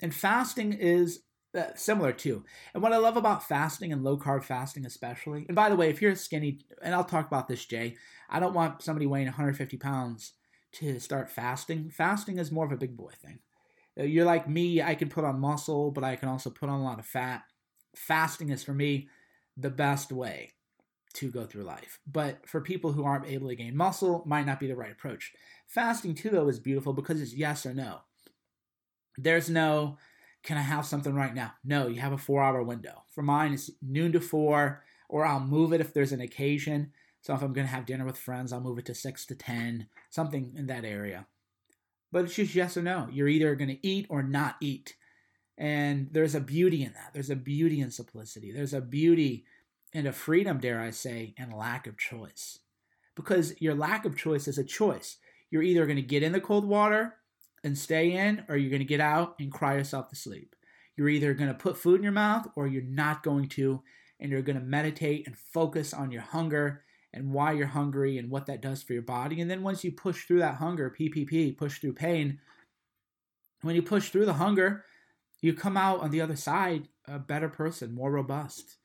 And 0.00 0.14
fasting 0.14 0.74
is 0.74 1.22
uh, 1.56 1.68
similar 1.74 2.12
too. 2.12 2.44
And 2.74 2.82
what 2.82 2.92
I 2.92 2.98
love 2.98 3.16
about 3.16 3.46
fasting 3.46 3.92
and 3.92 4.04
low 4.04 4.18
carb 4.18 4.44
fasting, 4.44 4.84
especially, 4.84 5.46
and 5.48 5.56
by 5.56 5.70
the 5.70 5.76
way, 5.76 5.88
if 5.88 6.02
you're 6.02 6.14
skinny, 6.14 6.60
and 6.82 6.94
I'll 6.94 7.04
talk 7.04 7.26
about 7.26 7.48
this, 7.48 7.64
Jay, 7.64 7.96
I 8.28 8.40
don't 8.40 8.54
want 8.54 8.82
somebody 8.82 9.06
weighing 9.06 9.26
150 9.26 9.76
pounds 9.78 10.32
to 10.72 10.98
start 11.00 11.30
fasting. 11.30 11.90
Fasting 11.90 12.38
is 12.38 12.52
more 12.52 12.66
of 12.66 12.72
a 12.72 12.76
big 12.76 12.96
boy 12.96 13.12
thing. 13.22 13.38
You're 13.96 14.24
like 14.24 14.48
me, 14.48 14.82
I 14.82 14.94
can 14.94 15.08
put 15.08 15.24
on 15.24 15.40
muscle, 15.40 15.90
but 15.90 16.04
I 16.04 16.16
can 16.16 16.28
also 16.28 16.50
put 16.50 16.68
on 16.68 16.80
a 16.80 16.84
lot 16.84 16.98
of 16.98 17.06
fat. 17.06 17.42
Fasting 17.94 18.50
is 18.50 18.62
for 18.62 18.74
me 18.74 19.08
the 19.56 19.70
best 19.70 20.12
way 20.12 20.52
to 21.14 21.30
go 21.30 21.44
through 21.44 21.62
life. 21.62 21.98
But 22.06 22.46
for 22.46 22.60
people 22.60 22.92
who 22.92 23.04
aren't 23.04 23.26
able 23.26 23.48
to 23.48 23.56
gain 23.56 23.76
muscle, 23.76 24.22
might 24.26 24.44
not 24.44 24.60
be 24.60 24.66
the 24.66 24.76
right 24.76 24.92
approach. 24.92 25.32
Fasting 25.66 26.14
too 26.14 26.30
though 26.30 26.48
is 26.48 26.60
beautiful 26.60 26.92
because 26.92 27.20
it's 27.20 27.34
yes 27.34 27.64
or 27.64 27.72
no. 27.72 28.00
There's 29.16 29.48
no 29.48 29.96
can 30.46 30.56
I 30.56 30.62
have 30.62 30.86
something 30.86 31.12
right 31.12 31.34
now? 31.34 31.54
No, 31.64 31.88
you 31.88 32.00
have 32.00 32.12
a 32.12 32.18
four 32.18 32.40
hour 32.40 32.62
window. 32.62 33.02
For 33.10 33.20
mine, 33.20 33.52
it's 33.52 33.68
noon 33.82 34.12
to 34.12 34.20
four, 34.20 34.84
or 35.08 35.26
I'll 35.26 35.40
move 35.40 35.72
it 35.72 35.80
if 35.80 35.92
there's 35.92 36.12
an 36.12 36.20
occasion. 36.20 36.92
So 37.20 37.34
if 37.34 37.42
I'm 37.42 37.52
going 37.52 37.66
to 37.66 37.72
have 37.72 37.84
dinner 37.84 38.04
with 38.04 38.16
friends, 38.16 38.52
I'll 38.52 38.60
move 38.60 38.78
it 38.78 38.86
to 38.86 38.94
six 38.94 39.26
to 39.26 39.34
10, 39.34 39.88
something 40.08 40.54
in 40.56 40.68
that 40.68 40.84
area. 40.84 41.26
But 42.12 42.24
it's 42.24 42.34
just 42.34 42.54
yes 42.54 42.76
or 42.76 42.82
no. 42.82 43.08
You're 43.12 43.28
either 43.28 43.54
going 43.54 43.70
to 43.70 43.86
eat 43.86 44.06
or 44.08 44.22
not 44.22 44.56
eat. 44.60 44.96
And 45.58 46.08
there's 46.12 46.34
a 46.34 46.40
beauty 46.40 46.84
in 46.84 46.92
that. 46.92 47.10
There's 47.12 47.30
a 47.30 47.36
beauty 47.36 47.80
in 47.80 47.90
simplicity. 47.90 48.52
There's 48.52 48.74
a 48.74 48.80
beauty 48.80 49.44
and 49.94 50.06
a 50.06 50.12
freedom, 50.12 50.58
dare 50.58 50.80
I 50.80 50.90
say, 50.90 51.34
and 51.38 51.52
lack 51.52 51.86
of 51.86 51.98
choice. 51.98 52.58
Because 53.14 53.60
your 53.60 53.74
lack 53.74 54.04
of 54.04 54.16
choice 54.16 54.46
is 54.46 54.58
a 54.58 54.64
choice. 54.64 55.16
You're 55.50 55.62
either 55.62 55.86
going 55.86 55.96
to 55.96 56.02
get 56.02 56.22
in 56.22 56.32
the 56.32 56.40
cold 56.40 56.66
water 56.66 57.14
and 57.64 57.76
stay 57.76 58.12
in, 58.12 58.44
or 58.48 58.56
you're 58.56 58.70
going 58.70 58.80
to 58.80 58.84
get 58.84 59.00
out 59.00 59.36
and 59.40 59.50
cry 59.50 59.74
yourself 59.74 60.08
to 60.10 60.16
sleep. 60.16 60.54
You're 60.96 61.08
either 61.08 61.34
going 61.34 61.48
to 61.48 61.54
put 61.54 61.78
food 61.78 61.96
in 61.96 62.02
your 62.02 62.12
mouth 62.12 62.48
or 62.56 62.66
you're 62.66 62.82
not 62.82 63.22
going 63.22 63.48
to, 63.50 63.82
and 64.20 64.30
you're 64.30 64.42
going 64.42 64.58
to 64.58 64.64
meditate 64.64 65.26
and 65.26 65.36
focus 65.36 65.92
on 65.92 66.10
your 66.10 66.22
hunger 66.22 66.84
and 67.16 67.32
why 67.32 67.52
you're 67.52 67.66
hungry 67.66 68.18
and 68.18 68.30
what 68.30 68.46
that 68.46 68.60
does 68.60 68.82
for 68.82 68.92
your 68.92 69.02
body. 69.02 69.40
And 69.40 69.50
then 69.50 69.62
once 69.62 69.82
you 69.82 69.90
push 69.90 70.24
through 70.24 70.40
that 70.40 70.56
hunger, 70.56 70.94
PPP, 70.96 71.56
push 71.56 71.78
through 71.78 71.94
pain, 71.94 72.38
when 73.62 73.74
you 73.74 73.82
push 73.82 74.10
through 74.10 74.26
the 74.26 74.34
hunger, 74.34 74.84
you 75.40 75.54
come 75.54 75.76
out 75.76 76.00
on 76.00 76.10
the 76.10 76.20
other 76.20 76.36
side 76.36 76.88
a 77.08 77.18
better 77.18 77.48
person, 77.48 77.94
more 77.94 78.10
robust, 78.10 78.76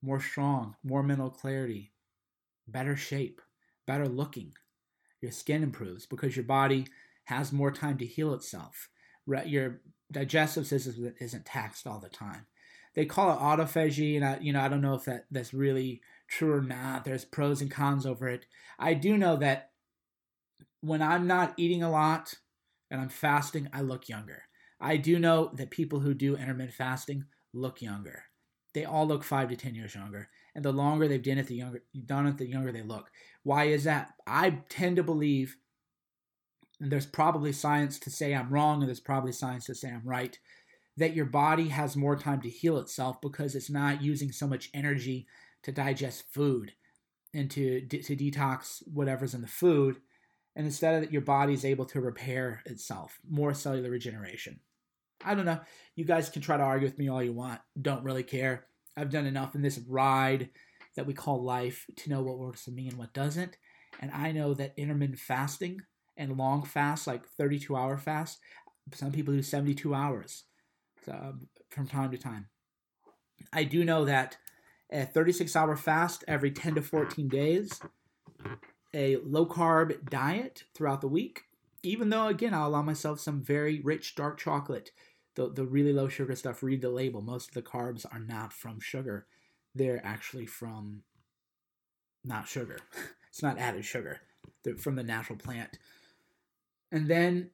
more 0.00 0.20
strong, 0.20 0.76
more 0.84 1.02
mental 1.02 1.30
clarity, 1.30 1.92
better 2.68 2.96
shape, 2.96 3.40
better 3.86 4.06
looking. 4.06 4.52
Your 5.20 5.32
skin 5.32 5.62
improves 5.62 6.06
because 6.06 6.36
your 6.36 6.44
body 6.44 6.86
has 7.24 7.52
more 7.52 7.70
time 7.70 7.98
to 7.98 8.06
heal 8.06 8.34
itself. 8.34 8.90
Your 9.46 9.80
digestive 10.12 10.66
system 10.66 11.14
isn't 11.18 11.46
taxed 11.46 11.86
all 11.86 11.98
the 11.98 12.08
time. 12.08 12.46
They 12.94 13.06
call 13.06 13.32
it 13.32 13.40
autophagy, 13.40 14.14
and 14.14 14.24
I, 14.24 14.38
you 14.40 14.52
know, 14.52 14.60
I 14.60 14.68
don't 14.68 14.82
know 14.82 14.94
if 14.94 15.06
that 15.06 15.24
that's 15.30 15.52
really 15.52 16.02
true 16.28 16.52
or 16.52 16.62
not. 16.62 17.04
There's 17.04 17.24
pros 17.24 17.60
and 17.60 17.70
cons 17.70 18.06
over 18.06 18.28
it. 18.28 18.46
I 18.78 18.94
do 18.94 19.16
know 19.16 19.36
that 19.36 19.70
when 20.80 21.02
I'm 21.02 21.26
not 21.26 21.54
eating 21.56 21.82
a 21.82 21.90
lot 21.90 22.34
and 22.90 23.00
I'm 23.00 23.08
fasting, 23.08 23.68
I 23.72 23.80
look 23.80 24.08
younger. 24.08 24.42
I 24.80 24.96
do 24.96 25.18
know 25.18 25.50
that 25.54 25.70
people 25.70 26.00
who 26.00 26.14
do 26.14 26.36
intermittent 26.36 26.74
fasting 26.74 27.24
look 27.52 27.80
younger. 27.80 28.24
They 28.74 28.84
all 28.84 29.06
look 29.06 29.22
five 29.22 29.48
to 29.50 29.56
ten 29.56 29.74
years 29.74 29.94
younger, 29.94 30.28
and 30.54 30.64
the 30.64 30.72
longer 30.72 31.06
they've 31.06 31.22
done 31.22 31.38
it, 31.38 31.46
the 31.46 31.54
younger 31.54 31.82
done 32.06 32.26
it, 32.26 32.38
the 32.38 32.46
younger 32.46 32.72
they 32.72 32.82
look. 32.82 33.10
Why 33.44 33.64
is 33.64 33.84
that? 33.84 34.14
I 34.26 34.62
tend 34.68 34.96
to 34.96 35.04
believe 35.04 35.56
and 36.80 36.90
there's 36.90 37.06
probably 37.06 37.52
science 37.52 37.98
to 38.00 38.10
say 38.10 38.34
I'm 38.34 38.50
wrong, 38.50 38.80
and 38.80 38.88
there's 38.88 39.00
probably 39.00 39.32
science 39.32 39.66
to 39.66 39.74
say 39.74 39.88
I'm 39.88 40.02
right, 40.04 40.38
that 40.96 41.14
your 41.14 41.24
body 41.24 41.68
has 41.68 41.96
more 41.96 42.16
time 42.16 42.40
to 42.42 42.50
heal 42.50 42.78
itself 42.78 43.20
because 43.20 43.54
it's 43.54 43.70
not 43.70 44.02
using 44.02 44.32
so 44.32 44.46
much 44.46 44.70
energy 44.74 45.26
to 45.64 45.72
digest 45.72 46.24
food 46.30 46.72
and 47.34 47.50
to, 47.50 47.80
to 47.86 48.16
detox 48.16 48.82
whatever's 48.86 49.34
in 49.34 49.40
the 49.40 49.46
food. 49.46 49.96
And 50.56 50.66
instead 50.66 50.94
of 50.94 51.00
that, 51.02 51.12
your 51.12 51.22
body 51.22 51.52
is 51.52 51.64
able 51.64 51.84
to 51.86 52.00
repair 52.00 52.62
itself, 52.64 53.18
more 53.28 53.52
cellular 53.54 53.90
regeneration. 53.90 54.60
I 55.24 55.34
don't 55.34 55.46
know. 55.46 55.60
You 55.96 56.04
guys 56.04 56.28
can 56.28 56.42
try 56.42 56.56
to 56.56 56.62
argue 56.62 56.86
with 56.86 56.98
me 56.98 57.08
all 57.08 57.22
you 57.22 57.32
want. 57.32 57.60
Don't 57.80 58.04
really 58.04 58.22
care. 58.22 58.66
I've 58.96 59.10
done 59.10 59.26
enough 59.26 59.54
in 59.54 59.62
this 59.62 59.80
ride 59.88 60.50
that 60.96 61.06
we 61.06 61.14
call 61.14 61.42
life 61.42 61.86
to 61.96 62.10
know 62.10 62.22
what 62.22 62.38
works 62.38 62.64
for 62.64 62.70
me 62.70 62.88
and 62.88 62.98
what 62.98 63.12
doesn't. 63.12 63.56
And 64.00 64.10
I 64.12 64.32
know 64.32 64.54
that 64.54 64.74
intermittent 64.76 65.18
fasting 65.18 65.80
and 66.16 66.36
long 66.36 66.64
fasts, 66.64 67.06
like 67.06 67.26
32 67.26 67.74
hour 67.74 67.96
fasts. 67.96 68.38
Some 68.92 69.12
people 69.12 69.34
do 69.34 69.42
72 69.42 69.94
hours 69.94 70.44
from 71.04 71.88
time 71.88 72.10
to 72.10 72.18
time. 72.18 72.48
I 73.52 73.64
do 73.64 73.84
know 73.84 74.04
that 74.04 74.36
a 74.92 75.04
36 75.04 75.54
hour 75.56 75.76
fast 75.76 76.24
every 76.28 76.50
10 76.50 76.76
to 76.76 76.82
14 76.82 77.28
days, 77.28 77.80
a 78.94 79.16
low 79.16 79.46
carb 79.46 80.08
diet 80.08 80.64
throughout 80.74 81.00
the 81.00 81.08
week, 81.08 81.42
even 81.82 82.10
though, 82.10 82.28
again, 82.28 82.54
I'll 82.54 82.68
allow 82.68 82.82
myself 82.82 83.20
some 83.20 83.42
very 83.42 83.80
rich 83.80 84.14
dark 84.14 84.38
chocolate, 84.38 84.90
the, 85.34 85.50
the 85.50 85.64
really 85.64 85.92
low 85.92 86.08
sugar 86.08 86.34
stuff. 86.34 86.62
Read 86.62 86.80
the 86.80 86.90
label. 86.90 87.20
Most 87.20 87.48
of 87.48 87.54
the 87.54 87.62
carbs 87.62 88.06
are 88.10 88.20
not 88.20 88.52
from 88.52 88.80
sugar, 88.80 89.26
they're 89.74 90.04
actually 90.04 90.46
from 90.46 91.02
not 92.24 92.48
sugar. 92.48 92.78
it's 93.28 93.42
not 93.42 93.58
added 93.58 93.84
sugar, 93.84 94.20
they're 94.62 94.76
from 94.76 94.96
the 94.96 95.02
natural 95.02 95.38
plant. 95.38 95.78
And 96.92 97.08
then, 97.08 97.50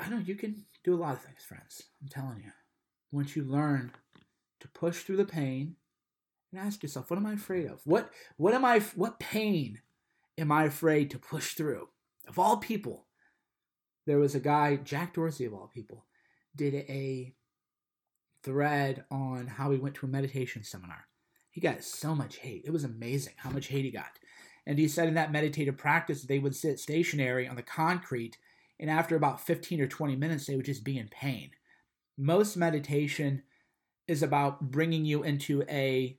I 0.00 0.08
don't 0.08 0.18
know, 0.18 0.24
you 0.26 0.34
can 0.34 0.64
do 0.82 0.94
a 0.94 0.96
lot 0.96 1.14
of 1.14 1.22
things, 1.22 1.42
friends. 1.46 1.82
I'm 2.02 2.08
telling 2.08 2.42
you. 2.44 2.50
Once 3.12 3.36
you 3.36 3.44
learn 3.44 3.92
to 4.64 4.68
push 4.70 5.02
through 5.02 5.18
the 5.18 5.26
pain 5.26 5.76
and 6.50 6.60
ask 6.60 6.82
yourself, 6.82 7.10
what 7.10 7.18
am 7.18 7.26
I 7.26 7.34
afraid 7.34 7.66
of? 7.66 7.82
What, 7.84 8.10
what 8.38 8.54
am 8.54 8.64
I, 8.64 8.80
what 8.94 9.20
pain 9.20 9.82
am 10.38 10.50
I 10.50 10.64
afraid 10.64 11.10
to 11.10 11.18
push 11.18 11.52
through? 11.52 11.88
Of 12.26 12.38
all 12.38 12.56
people, 12.56 13.04
there 14.06 14.18
was 14.18 14.34
a 14.34 14.40
guy, 14.40 14.76
Jack 14.76 15.14
Dorsey 15.14 15.44
of 15.44 15.52
all 15.52 15.70
people, 15.72 16.06
did 16.56 16.74
a 16.74 17.34
thread 18.42 19.04
on 19.10 19.48
how 19.48 19.70
he 19.70 19.78
went 19.78 19.96
to 19.96 20.06
a 20.06 20.08
meditation 20.08 20.64
seminar. 20.64 21.08
He 21.50 21.60
got 21.60 21.84
so 21.84 22.14
much 22.14 22.36
hate. 22.36 22.62
It 22.64 22.72
was 22.72 22.84
amazing 22.84 23.34
how 23.36 23.50
much 23.50 23.66
hate 23.66 23.84
he 23.84 23.90
got. 23.90 24.18
And 24.66 24.78
he 24.78 24.88
said 24.88 25.08
in 25.08 25.14
that 25.14 25.30
meditative 25.30 25.76
practice, 25.76 26.22
they 26.22 26.38
would 26.38 26.56
sit 26.56 26.78
stationary 26.78 27.46
on 27.46 27.56
the 27.56 27.62
concrete, 27.62 28.38
and 28.80 28.88
after 28.88 29.14
about 29.14 29.42
15 29.42 29.82
or 29.82 29.86
20 29.86 30.16
minutes, 30.16 30.46
they 30.46 30.56
would 30.56 30.64
just 30.64 30.84
be 30.84 30.98
in 30.98 31.08
pain. 31.08 31.50
Most 32.16 32.56
meditation 32.56 33.42
is 34.06 34.22
about 34.22 34.70
bringing 34.70 35.04
you 35.04 35.22
into 35.22 35.62
a, 35.68 36.18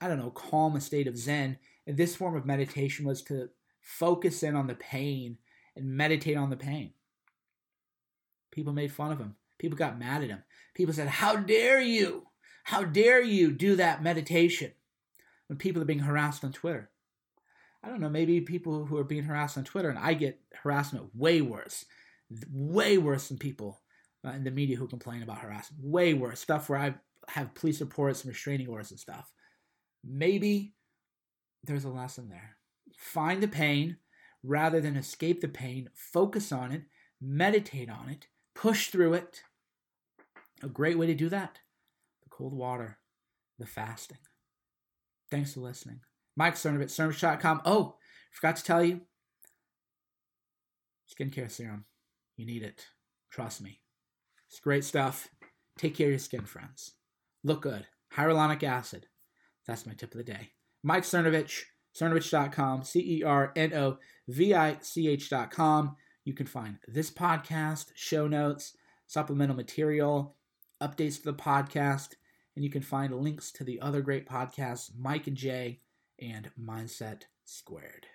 I 0.00 0.08
don't 0.08 0.18
know, 0.18 0.30
calm 0.30 0.76
a 0.76 0.80
state 0.80 1.06
of 1.06 1.16
Zen. 1.16 1.58
And 1.86 1.96
this 1.96 2.16
form 2.16 2.36
of 2.36 2.46
meditation 2.46 3.06
was 3.06 3.22
to 3.22 3.48
focus 3.80 4.42
in 4.42 4.54
on 4.54 4.66
the 4.66 4.74
pain 4.74 5.38
and 5.74 5.96
meditate 5.96 6.36
on 6.36 6.50
the 6.50 6.56
pain. 6.56 6.92
People 8.50 8.72
made 8.72 8.92
fun 8.92 9.12
of 9.12 9.18
him. 9.18 9.36
People 9.58 9.78
got 9.78 9.98
mad 9.98 10.22
at 10.22 10.30
him. 10.30 10.42
People 10.74 10.94
said, 10.94 11.08
How 11.08 11.36
dare 11.36 11.80
you? 11.80 12.26
How 12.64 12.84
dare 12.84 13.22
you 13.22 13.52
do 13.52 13.76
that 13.76 14.02
meditation? 14.02 14.72
When 15.46 15.58
people 15.58 15.82
are 15.82 15.86
being 15.86 16.00
harassed 16.00 16.44
on 16.44 16.52
Twitter. 16.52 16.90
I 17.82 17.88
don't 17.88 18.00
know, 18.00 18.10
maybe 18.10 18.40
people 18.42 18.84
who 18.86 18.98
are 18.98 19.04
being 19.04 19.24
harassed 19.24 19.56
on 19.56 19.64
Twitter, 19.64 19.88
and 19.88 19.98
I 19.98 20.12
get 20.12 20.38
harassment 20.62 21.16
way 21.16 21.40
worse, 21.40 21.86
way 22.52 22.98
worse 22.98 23.28
than 23.28 23.38
people 23.38 23.80
uh, 24.26 24.30
in 24.30 24.44
the 24.44 24.50
media 24.50 24.76
who 24.76 24.86
complain 24.86 25.22
about 25.22 25.38
harassment. 25.38 25.82
Way 25.82 26.14
worse. 26.14 26.40
Stuff 26.40 26.68
where 26.68 26.78
I 26.78 26.94
have 27.28 27.54
police 27.54 27.80
reports 27.80 28.22
and 28.22 28.32
restraining 28.32 28.68
orders 28.68 28.90
and 28.90 29.00
stuff. 29.00 29.30
Maybe 30.04 30.74
there's 31.64 31.84
a 31.84 31.90
lesson 31.90 32.28
there. 32.28 32.56
Find 32.96 33.42
the 33.42 33.48
pain 33.48 33.96
rather 34.42 34.80
than 34.80 34.96
escape 34.96 35.40
the 35.40 35.48
pain, 35.48 35.90
focus 35.94 36.52
on 36.52 36.72
it, 36.72 36.82
meditate 37.20 37.90
on 37.90 38.08
it, 38.08 38.26
push 38.54 38.88
through 38.88 39.14
it. 39.14 39.42
A 40.62 40.68
great 40.68 40.98
way 40.98 41.06
to 41.06 41.14
do 41.14 41.28
that 41.28 41.60
the 42.22 42.30
cold 42.30 42.52
water, 42.52 42.98
the 43.58 43.66
fasting. 43.66 44.18
Thanks 45.30 45.54
for 45.54 45.60
listening. 45.60 46.00
Mike 46.36 46.54
Cernovich, 46.54 46.90
Cernovich.com. 46.90 47.62
Oh, 47.64 47.96
forgot 48.32 48.56
to 48.56 48.64
tell 48.64 48.82
you 48.82 49.02
skincare 51.10 51.50
serum. 51.50 51.84
You 52.36 52.46
need 52.46 52.62
it. 52.62 52.86
Trust 53.30 53.60
me. 53.60 53.80
It's 54.50 54.58
great 54.58 54.84
stuff. 54.84 55.28
Take 55.78 55.96
care 55.96 56.08
of 56.08 56.10
your 56.10 56.18
skin, 56.18 56.44
friends. 56.44 56.94
Look 57.44 57.62
good. 57.62 57.86
Hyaluronic 58.14 58.64
acid. 58.64 59.06
That's 59.66 59.86
my 59.86 59.94
tip 59.94 60.12
of 60.12 60.18
the 60.18 60.24
day. 60.24 60.50
Mike 60.82 61.04
Cernovich, 61.04 61.62
Cernovich.com, 61.96 62.82
C 62.82 63.18
E 63.18 63.22
R 63.22 63.52
N 63.54 63.72
O 63.72 63.98
V 64.26 64.52
I 64.52 64.78
C 64.80 65.08
H.com. 65.08 65.94
You 66.24 66.34
can 66.34 66.46
find 66.46 66.78
this 66.88 67.10
podcast, 67.10 67.92
show 67.94 68.26
notes, 68.26 68.76
supplemental 69.06 69.54
material, 69.54 70.36
updates 70.82 71.18
to 71.18 71.24
the 71.24 71.34
podcast, 71.34 72.14
and 72.56 72.64
you 72.64 72.70
can 72.70 72.82
find 72.82 73.14
links 73.14 73.52
to 73.52 73.64
the 73.64 73.80
other 73.80 74.02
great 74.02 74.28
podcasts, 74.28 74.90
Mike 74.98 75.28
and 75.28 75.36
Jay 75.36 75.80
and 76.20 76.50
Mindset 76.60 77.22
Squared. 77.44 78.06